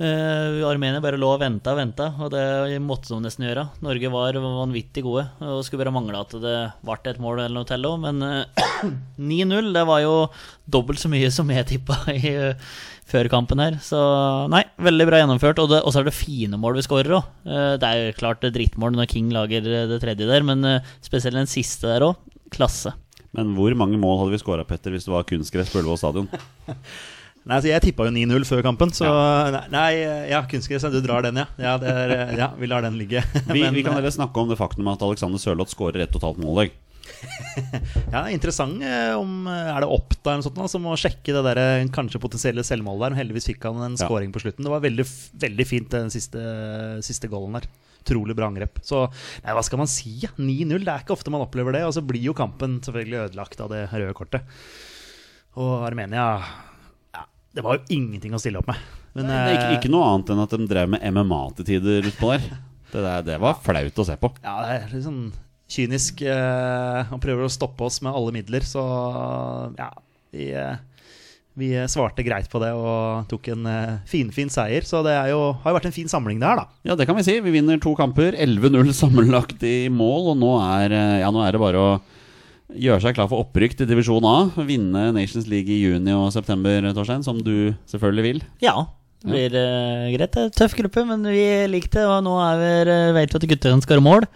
Eh, 0.00 0.60
Armenia 0.64 1.02
bare 1.04 1.18
lå 1.20 1.28
og 1.34 1.42
venta 1.42 1.74
og 1.74 1.80
venta, 1.82 2.06
og 2.16 2.30
det 2.32 2.78
måtte 2.80 3.12
de 3.12 3.20
nesten 3.20 3.44
gjøre. 3.44 3.66
Norge 3.84 4.12
var 4.12 4.38
vanvittig 4.40 5.04
gode, 5.04 5.26
og 5.44 5.60
skulle 5.66 5.84
bare 5.84 5.92
mangle 5.92 6.22
at 6.22 6.32
det 6.40 6.54
ble 6.86 6.96
et 7.10 7.20
mål 7.20 7.42
eller 7.42 7.58
noe 7.58 7.68
til 7.68 7.84
òg. 7.84 7.98
Men 8.06 8.24
uh, 8.24 8.94
9-0, 9.20 9.74
det 9.76 9.84
var 9.90 10.00
jo 10.06 10.14
dobbelt 10.70 11.02
så 11.02 11.12
mye 11.12 11.28
som 11.34 11.52
jeg 11.52 11.68
tippa 11.68 12.00
i 12.14 12.32
uh, 12.32 12.72
før 13.10 13.28
kampen 13.32 13.60
her. 13.62 13.76
Så 13.84 13.98
nei, 14.52 14.62
veldig 14.80 15.06
bra 15.08 15.20
gjennomført. 15.20 15.60
Og, 15.62 15.70
det, 15.72 15.82
og 15.84 15.92
så 15.92 16.02
er 16.02 16.08
det 16.08 16.16
fine 16.16 16.60
mål 16.60 16.78
vi 16.78 16.86
skårer 16.86 17.18
òg. 17.18 17.30
Det 17.44 17.86
er 17.86 18.00
jo 18.00 18.18
klart 18.18 18.42
det 18.42 18.52
er 18.52 18.58
drittmål 18.58 18.96
når 18.96 19.10
King 19.10 19.30
lager 19.34 19.66
eh, 19.66 19.86
det 19.90 20.00
tredje 20.02 20.28
der, 20.28 20.46
men 20.46 20.66
eh, 20.66 20.90
spesielt 21.04 21.38
den 21.38 21.50
siste 21.50 21.90
der 21.90 22.06
òg. 22.10 22.20
Klasse. 22.54 22.94
Men 23.36 23.52
hvor 23.54 23.74
mange 23.78 23.98
mål 24.00 24.24
hadde 24.24 24.34
vi 24.34 24.42
skåra, 24.42 24.66
Petter, 24.66 24.94
hvis 24.94 25.06
det 25.06 25.14
var 25.14 25.26
kunstgress 25.28 25.70
på 25.70 25.82
Ullevål 25.82 26.00
stadion? 26.00 26.30
Nei, 27.40 27.56
altså 27.56 27.70
Jeg 27.70 27.82
tippa 27.86 28.04
jo 28.04 28.12
9-0 28.12 28.44
før 28.44 28.60
kampen, 28.66 28.90
så 28.92 29.08
nei, 29.54 29.62
nei, 29.72 29.88
ja, 30.28 30.42
kunstgress, 30.50 30.84
ja, 30.84 30.90
du 30.92 31.00
drar 31.00 31.24
den, 31.24 31.40
ja. 31.40 31.46
Ja, 31.56 31.78
det 31.80 31.88
er, 31.88 32.12
ja 32.36 32.50
Vi 32.58 32.68
lar 32.68 32.84
den 32.84 32.98
ligge. 33.00 33.22
Vi, 33.48 33.62
Men, 33.62 33.72
vi 33.74 33.82
kan 33.86 33.96
heller 33.96 34.12
snakke 34.12 34.42
om 34.42 34.50
det 34.52 34.58
faktum 34.60 34.90
at 34.92 35.02
Alexander 35.06 35.40
Sørloth 35.40 35.72
skårer 35.72 36.04
ett 36.04 36.12
totalt 36.12 36.38
mål. 36.42 36.52
i 36.52 36.68
dag. 36.68 36.78
Ja, 38.14 38.20
interessant 38.32 38.80
eh, 38.86 39.12
om 39.18 39.46
eh, 39.50 39.70
Er 39.74 39.82
det 39.82 39.88
Oppda 39.92 40.32
eller 40.34 40.40
noe 40.40 40.46
sånt 40.46 40.72
som 40.72 40.84
må 40.84 40.92
sjekke 41.00 41.34
det 41.34 41.42
der 41.48 41.58
eh, 41.60 41.88
kanskje 41.92 42.20
potensielle 42.22 42.62
selvmålet 42.66 43.08
der. 43.10 43.18
Heldigvis 43.22 43.48
fikk 43.50 43.66
han 43.66 43.80
en 43.82 43.96
Ja. 43.98 44.04
scoring 44.06 44.32
på 44.34 44.42
slutten. 44.44 44.64
Det 44.66 44.72
var 44.72 44.84
veldig, 44.84 45.06
veldig 45.42 45.66
fint, 45.68 45.90
den 45.96 46.12
siste, 46.12 46.40
siste 47.04 47.28
goalen 47.32 47.58
der. 47.58 47.66
Utrolig 48.04 48.36
bra 48.38 48.48
angrep. 48.48 48.80
Så 48.86 49.02
nei, 49.44 49.52
hva 49.56 49.64
skal 49.66 49.80
man 49.82 49.90
si? 49.90 50.14
9-0. 50.38 50.76
Det 50.86 50.92
er 50.92 51.02
ikke 51.04 51.16
ofte 51.16 51.32
man 51.34 51.44
opplever 51.44 51.76
det. 51.76 51.82
Og 51.88 51.92
så 51.96 52.04
blir 52.04 52.22
jo 52.30 52.36
kampen 52.36 52.78
selvfølgelig 52.84 53.24
ødelagt 53.26 53.60
av 53.64 53.72
det 53.74 53.82
røde 53.92 54.16
kortet. 54.16 54.56
Og 55.60 55.82
Armenia 55.88 56.22
ja, 56.22 56.30
Det 57.54 57.64
var 57.66 57.78
jo 57.78 57.96
ingenting 57.96 58.34
å 58.36 58.40
stille 58.40 58.60
opp 58.60 58.68
med. 58.70 58.80
Men, 59.16 59.26
Det 59.26 59.36
er 59.36 59.54
ikke, 59.56 59.70
eh, 59.70 59.78
ikke 59.80 59.90
noe 59.90 60.08
annet 60.12 60.28
enn 60.30 60.42
at 60.44 60.52
de 60.54 60.66
drev 60.70 60.90
med 60.92 61.02
MMA 61.02 61.40
til 61.58 61.66
tider 61.72 62.10
utpå 62.10 62.34
der. 62.34 62.44
Det, 62.90 63.00
der. 63.02 63.22
det 63.26 63.38
var 63.42 63.58
flaut 63.62 64.02
å 64.02 64.06
se 64.06 64.16
på. 64.18 64.30
Ja, 64.42 64.54
det 64.66 64.76
er 64.76 64.92
litt 64.94 65.06
sånn 65.06 65.24
kynisk. 65.70 66.22
Eh, 66.26 67.00
han 67.10 67.22
prøver 67.22 67.46
å 67.46 67.50
stoppe 67.50 67.86
oss 67.86 68.00
med 68.02 68.14
alle 68.14 68.34
midler, 68.34 68.66
så 68.66 68.84
ja 69.78 69.90
Vi, 70.30 70.52
eh, 70.54 70.78
vi 71.58 71.72
svarte 71.90 72.22
greit 72.22 72.46
på 72.48 72.60
det 72.62 72.70
og 72.70 73.26
tok 73.30 73.48
en 73.50 73.66
eh, 73.66 73.96
finfin 74.06 74.50
seier. 74.52 74.86
Så 74.86 75.02
det 75.02 75.16
er 75.16 75.32
jo, 75.32 75.40
har 75.64 75.72
jo 75.72 75.78
vært 75.80 75.88
en 75.90 75.96
fin 75.96 76.10
samling 76.10 76.38
det 76.38 76.46
her, 76.46 76.62
da. 76.62 76.66
Ja, 76.86 76.94
det 76.94 77.08
kan 77.10 77.18
vi 77.18 77.26
si. 77.26 77.34
Vi 77.42 77.54
vinner 77.54 77.80
to 77.82 77.96
kamper. 77.98 78.38
11-0 78.38 78.94
sammenlagt 78.94 79.62
i 79.66 79.90
mål. 79.90 80.30
Og 80.34 80.38
nå 80.38 80.54
er, 80.62 80.94
eh, 80.94 81.18
ja, 81.24 81.34
nå 81.34 81.42
er 81.42 81.58
det 81.58 81.62
bare 81.62 81.82
å 81.82 81.90
gjøre 82.78 83.02
seg 83.02 83.16
klar 83.16 83.28
for 83.30 83.42
opprykk 83.44 83.76
til 83.78 83.88
divisjon 83.90 84.26
A. 84.28 84.36
Vinne 84.66 85.10
Nations 85.16 85.48
League 85.50 85.72
i 85.72 85.82
juni 85.82 86.14
og 86.14 86.30
september, 86.34 86.84
Torstein, 86.96 87.24
som 87.26 87.40
du 87.42 87.72
selvfølgelig 87.90 88.26
vil. 88.26 88.40
Ja. 88.64 88.76
Det 89.20 89.28
blir 89.34 89.52
uh, 89.52 90.06
greit. 90.14 90.32
Det 90.32 90.40
er 90.40 90.48
en 90.48 90.56
tøff 90.56 90.74
gruppe, 90.78 91.04
men 91.04 91.26
vi 91.28 91.44
liker 91.68 91.92
det. 91.98 92.06
Og 92.08 92.22
nå 92.24 92.38
er 92.40 92.60
vi, 92.60 92.70
uh, 92.88 93.12
vet 93.18 93.34
vi 93.34 93.40
at 93.40 93.48
guttene 93.50 93.84
skårer 93.84 94.04
mål. 94.04 94.26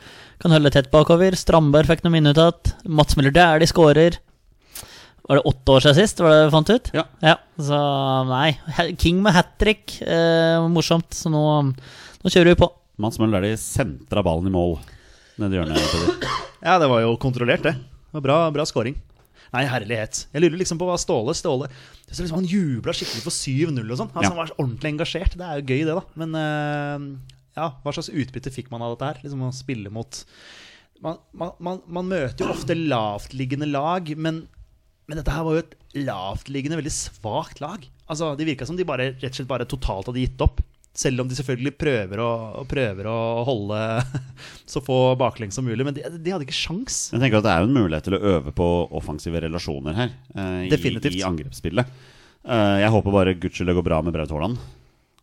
Kan 0.42 0.52
holde 0.52 0.72
tett 0.74 0.90
bakover. 0.92 1.36
Strandberg 1.38 1.88
fikk 1.88 2.04
noen 2.04 2.18
minutter 2.18 2.50
igjen. 2.50 2.92
Mats 3.00 3.16
Møller 3.16 3.62
de 3.62 3.70
skårer. 3.70 4.18
Var 5.24 5.40
det 5.40 5.46
åtte 5.48 5.72
år 5.72 5.86
siden 5.86 5.96
sist, 5.96 6.18
var 6.20 6.34
det 6.34 6.40
det 6.42 6.52
fant 6.52 6.72
ut? 6.74 6.90
Ja. 7.24 7.38
Så 7.56 7.78
nei. 8.28 8.50
King 9.00 9.22
med 9.24 9.32
hat 9.32 9.54
trick. 9.62 9.96
Uh, 10.04 10.68
morsomt. 10.68 11.16
Så 11.16 11.32
nå, 11.32 11.44
nå 11.72 12.34
kjører 12.34 12.52
vi 12.52 12.60
på. 12.60 12.68
Mats 13.00 13.16
Møller 13.22 13.46
de 13.46 13.54
sentra 13.58 14.20
ballen 14.26 14.52
i 14.52 14.54
mål 14.54 14.76
nedi 15.40 15.58
hjørnet. 15.58 16.28
Ja, 16.60 16.76
det 16.78 16.92
var 16.92 17.00
jo 17.02 17.16
kontrollert, 17.20 17.64
det. 17.64 17.74
Det 18.14 18.20
var 18.20 18.26
bra, 18.28 18.38
bra 18.54 18.64
scoring. 18.70 18.94
Nei, 19.54 19.64
herlighet. 19.70 20.24
Jeg 20.32 20.42
lurer 20.42 20.58
liksom 20.60 20.78
på 20.80 20.86
hva 20.88 20.94
Ståle 20.98 21.34
Ståle 21.36 21.66
liksom 22.08 22.30
Han 22.38 22.46
jubla 22.48 22.94
skikkelig 22.94 23.22
for 23.26 23.34
7-0 23.34 23.90
og 23.90 23.98
sånn. 24.00 24.10
Altså, 24.14 24.22
Ja. 24.22 24.30
Han 24.30 24.38
var 24.38 24.50
så 24.50 24.56
ordentlig 24.62 24.92
engasjert. 24.94 25.34
Det 25.38 25.46
er 25.46 25.58
jo 25.60 25.66
gøy, 25.66 25.82
det, 25.88 25.94
da. 25.98 26.02
Men 26.22 26.34
uh, 26.38 27.34
ja, 27.58 27.68
hva 27.82 27.94
slags 27.94 28.10
utbytte 28.10 28.52
fikk 28.54 28.70
man 28.72 28.82
av 28.86 28.94
dette 28.94 29.10
her? 29.10 29.20
Liksom 29.26 29.42
Å 29.46 29.50
spille 29.54 29.90
mot 29.94 30.20
man, 31.02 31.18
man, 31.34 31.52
man, 31.58 31.80
man 31.90 32.06
møter 32.08 32.46
jo 32.46 32.52
ofte 32.54 32.76
lavtliggende 32.78 33.66
lag, 33.70 34.14
men 34.16 34.44
Men 35.10 35.18
dette 35.20 35.34
her 35.34 35.44
var 35.44 35.58
jo 35.58 35.64
et 35.66 35.74
lavtliggende, 36.00 36.78
veldig 36.80 36.94
svakt 36.94 37.58
lag. 37.60 37.82
Altså, 38.08 38.30
Det 38.38 38.46
virka 38.46 38.66
som 38.66 38.78
de 38.78 38.86
bare, 38.88 39.10
rett 39.18 39.26
og 39.28 39.36
slett 39.36 39.50
bare 39.50 39.66
totalt 39.68 40.08
hadde 40.08 40.22
gitt 40.22 40.40
opp. 40.40 40.53
Selv 40.94 41.24
om 41.24 41.28
de 41.30 41.34
selvfølgelig 41.34 41.72
prøver 41.74 42.20
å, 42.22 42.30
prøver 42.70 43.08
å 43.10 43.16
holde 43.48 43.78
så 44.72 44.82
få 44.84 44.98
baklengs 45.18 45.58
som 45.58 45.66
mulig. 45.66 45.82
Men 45.86 45.96
de, 45.96 46.04
de 46.06 46.34
hadde 46.34 46.46
ikke 46.46 46.54
sjans. 46.54 47.08
Jeg 47.10 47.22
tenker 47.22 47.40
at 47.40 47.48
Det 47.48 47.54
er 47.54 47.64
jo 47.64 47.70
en 47.70 47.78
mulighet 47.80 48.06
til 48.06 48.16
å 48.18 48.22
øve 48.36 48.54
på 48.54 48.68
offensive 48.94 49.42
relasjoner 49.42 49.98
her. 49.98 50.14
eh, 50.38 50.68
i. 50.68 50.70
I 51.18 51.26
angrepsspillet. 51.26 51.90
Eh, 52.44 52.76
jeg 52.84 52.94
håper 52.94 53.16
bare 53.18 53.34
gudskjelov 53.40 53.72
det 53.74 53.78
går 53.80 53.88
bra 53.90 54.00
med 54.06 54.14
Braut 54.14 54.30
Haaland. 54.34 54.62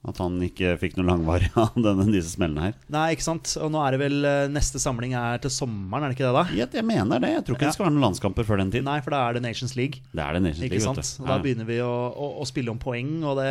At 0.02 0.18
han 0.18 0.40
ikke 0.42 0.72
fikk 0.82 0.96
noe 0.98 1.06
langvarig 1.06 1.52
av 1.62 1.76
denne, 1.78 2.08
disse 2.10 2.32
smellene 2.34 2.64
her. 2.64 2.72
Nei, 2.90 3.04
ikke 3.14 3.22
sant? 3.28 3.52
Og 3.62 3.70
nå 3.70 3.84
er 3.86 3.94
det 3.94 4.00
vel 4.02 4.16
eh, 4.26 4.48
neste 4.50 4.80
samling 4.82 5.12
er 5.14 5.38
til 5.44 5.52
sommeren, 5.54 6.08
er 6.08 6.10
det 6.10 6.18
ikke 6.18 6.26
det, 6.26 6.32
da? 6.40 6.44
Jeg, 6.58 6.72
jeg 6.80 6.86
mener 6.90 7.22
det. 7.22 7.30
Jeg 7.36 7.44
tror 7.46 7.58
ikke 7.60 7.68
Ja. 7.68 7.70
det 7.70 7.78
skal 7.78 7.86
være 7.86 7.94
noen 8.00 8.06
landskamper 8.08 8.48
før 8.48 8.64
den 8.64 8.72
tid. 8.74 8.82
Nei, 8.88 8.96
for 9.06 9.14
da 9.14 9.20
er 9.30 9.38
det 9.38 9.44
Nations 9.46 9.76
League. 9.78 10.02
Det 10.10 10.24
er 10.26 10.34
det 10.34 10.42
Nations 10.48 10.66
Ikke 10.66 10.80
League, 10.80 10.88
sant? 10.88 10.98
vet 11.06 11.22
Og 11.22 11.30
da 11.30 11.38
Ja. 11.38 11.44
begynner 11.46 11.70
vi 11.70 11.78
å, 11.86 11.92
å, 12.18 12.32
å 12.42 12.48
spille 12.50 12.74
om 12.74 12.82
poeng, 12.82 13.12
og 13.30 13.38
det, 13.44 13.48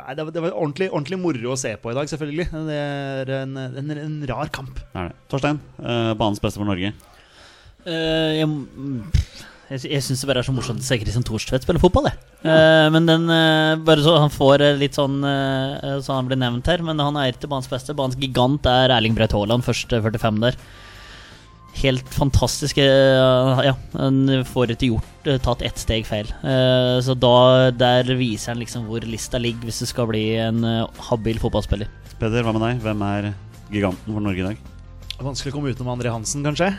nei, 0.00 0.16
det, 0.16 0.24
var, 0.30 0.32
det 0.38 0.44
var 0.46 0.56
ordentlig, 0.56 0.88
ordentlig 0.96 1.20
moro 1.26 1.52
å 1.52 1.60
se 1.60 1.74
på 1.76 1.92
i 1.92 1.98
dag, 2.00 2.08
selvfølgelig. 2.14 2.48
Det 2.72 2.80
er 2.80 3.34
en, 3.42 3.54
en, 3.68 3.94
en 4.00 4.16
rar 4.32 4.48
kamp. 4.56 4.80
Det 4.80 4.96
er 5.04 5.12
det. 5.12 5.18
Torstein, 5.28 5.60
eh, 5.84 6.14
banens 6.16 6.40
beste 6.40 6.56
for 6.62 6.72
Norge. 6.72 6.94
Eh, 7.84 8.40
jeg 8.40 8.48
jeg, 9.70 9.86
jeg 9.86 10.02
syns 10.02 10.24
det 10.24 10.28
bare 10.30 10.42
er 10.42 10.46
så 10.46 10.54
morsomt 10.54 10.82
å 10.82 10.86
se 10.86 10.98
Christian 10.98 11.24
Thorstvedt 11.26 11.66
spille 11.66 11.82
fotball. 11.82 12.08
Ja. 12.10 12.16
Eh, 12.42 12.86
men 12.90 13.06
den 13.06 13.28
eh, 13.30 13.78
Bare 13.86 14.02
så 14.02 14.16
han 14.18 14.32
får 14.32 14.64
eh, 14.64 14.78
litt 14.80 14.96
sånn 14.96 15.18
Så 16.00 16.14
han 16.14 16.24
blir 16.24 16.38
nevnt 16.40 16.70
her, 16.70 16.80
men 16.82 16.98
han 17.02 17.18
er 17.20 17.36
til 17.36 17.50
banens 17.52 17.70
beste. 17.70 17.94
Banens 17.96 18.18
gigant 18.18 18.66
er 18.66 18.94
Erling 18.96 19.14
Braut 19.18 19.34
Haaland, 19.36 19.66
første 19.66 20.00
45 20.02 20.40
der. 20.46 20.58
Helt 21.80 22.08
fantastisk. 22.10 22.80
ja, 22.82 23.74
han 23.94 24.16
får 24.44 24.72
ikke 24.74 24.88
gjort 24.90 25.28
tatt 25.44 25.62
ett 25.64 25.78
steg 25.78 26.08
feil. 26.08 26.26
Så 27.06 27.14
da 27.14 27.70
der 27.70 28.10
viser 28.18 28.52
han 28.52 28.60
liksom 28.60 28.88
hvor 28.90 29.06
lista 29.06 29.38
ligger, 29.38 29.70
hvis 29.70 29.78
du 29.84 29.86
skal 29.88 30.10
bli 30.10 30.24
en 30.42 30.66
habil 31.12 31.38
fotballspiller. 31.40 31.88
Peder, 32.18 32.42
hva 32.42 32.56
med 32.58 32.66
deg? 32.66 32.82
Hvem 32.84 33.06
er 33.06 33.32
giganten 33.70 34.10
for 34.10 34.26
Norge 34.26 34.42
i 34.42 34.48
dag? 34.50 34.69
Vanskelig 35.20 35.52
å 35.52 35.56
komme 35.58 35.70
utenom 35.74 35.90
André 35.92 36.08
Hansen, 36.12 36.40
kanskje. 36.46 36.70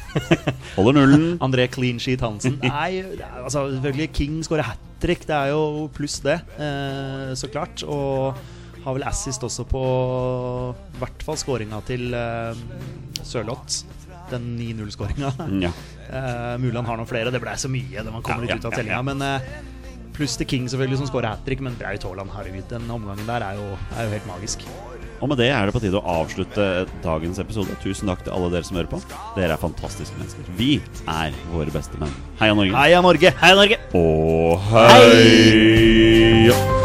Holder 0.76 0.96
nullen. 0.98 1.22
André 1.46 1.64
Clean 1.72 2.00
Sheet 2.02 2.20
Hansen. 2.24 2.58
Nei, 2.60 3.00
er, 3.00 3.22
altså 3.40 3.66
selvfølgelig 3.72 4.10
King 4.18 4.40
skårer 4.44 4.66
hat 4.68 4.82
trick. 5.00 5.24
Det 5.28 5.32
er 5.36 5.54
jo 5.54 5.86
pluss 5.96 6.18
det, 6.24 6.36
eh, 6.60 7.30
så 7.40 7.48
klart. 7.52 7.80
Og 7.88 8.36
har 8.84 8.96
vel 8.96 9.04
assist 9.08 9.42
også 9.44 9.64
på 9.68 9.80
i 10.74 11.00
hvert 11.00 11.24
fall 11.24 11.40
skåringa 11.40 11.80
til 11.88 12.12
eh, 12.16 12.60
Sørloth. 13.24 13.80
Den 14.30 14.52
9-0-skåringa. 14.60 15.34
Ja. 15.66 15.72
Eh, 16.10 16.56
mulig 16.58 16.74
han 16.74 16.88
har 16.88 16.96
noen 16.98 17.06
flere. 17.06 17.30
Det 17.30 17.38
blei 17.38 17.52
så 17.54 17.68
mye 17.70 18.02
da 18.02 18.10
man 18.10 18.24
kommer 18.26 18.42
Ja, 18.42 18.56
litt 18.56 18.64
ut 18.64 18.66
av 18.66 18.72
tellinga. 18.74 18.96
ja. 18.96 19.02
Men 19.06 19.20
eh, 19.22 20.08
pluss 20.16 20.32
til 20.40 20.48
King, 20.50 20.64
selvfølgelig, 20.66 20.98
som 20.98 21.06
skårer 21.06 21.30
hat 21.36 21.44
trick. 21.46 21.62
Men 21.62 21.76
Braut 21.78 22.02
Haaland, 22.02 22.32
herregud, 22.34 22.64
den 22.66 22.90
omgangen 22.90 23.28
der 23.30 23.44
er 23.46 23.60
jo, 23.60 23.68
er 23.94 24.08
jo 24.08 24.16
helt 24.16 24.26
magisk. 24.26 24.64
Og 25.20 25.28
med 25.28 25.36
det 25.40 25.50
er 25.52 25.68
det 25.68 25.74
på 25.76 25.82
tide 25.84 26.00
å 26.00 26.14
avslutte 26.22 26.66
dagens 27.04 27.40
episode. 27.42 27.76
Tusen 27.84 28.08
takk 28.08 28.24
til 28.24 28.32
alle 28.36 28.48
dere 28.54 28.64
som 28.64 28.80
hører 28.80 28.88
på. 28.94 29.02
Dere 29.36 29.56
er 29.56 29.60
fantastiske 29.60 30.16
mennesker. 30.16 30.48
Vi 30.56 30.72
er 31.04 31.36
våre 31.52 31.72
beste 31.74 32.00
menn. 32.00 32.16
Heia 32.40 32.56
Norge. 32.56 32.76
Heia 32.78 33.04
Norge! 33.04 33.36
Heia 33.44 33.60
Norge! 33.60 33.80
Og 34.00 34.68
hei! 34.72 36.79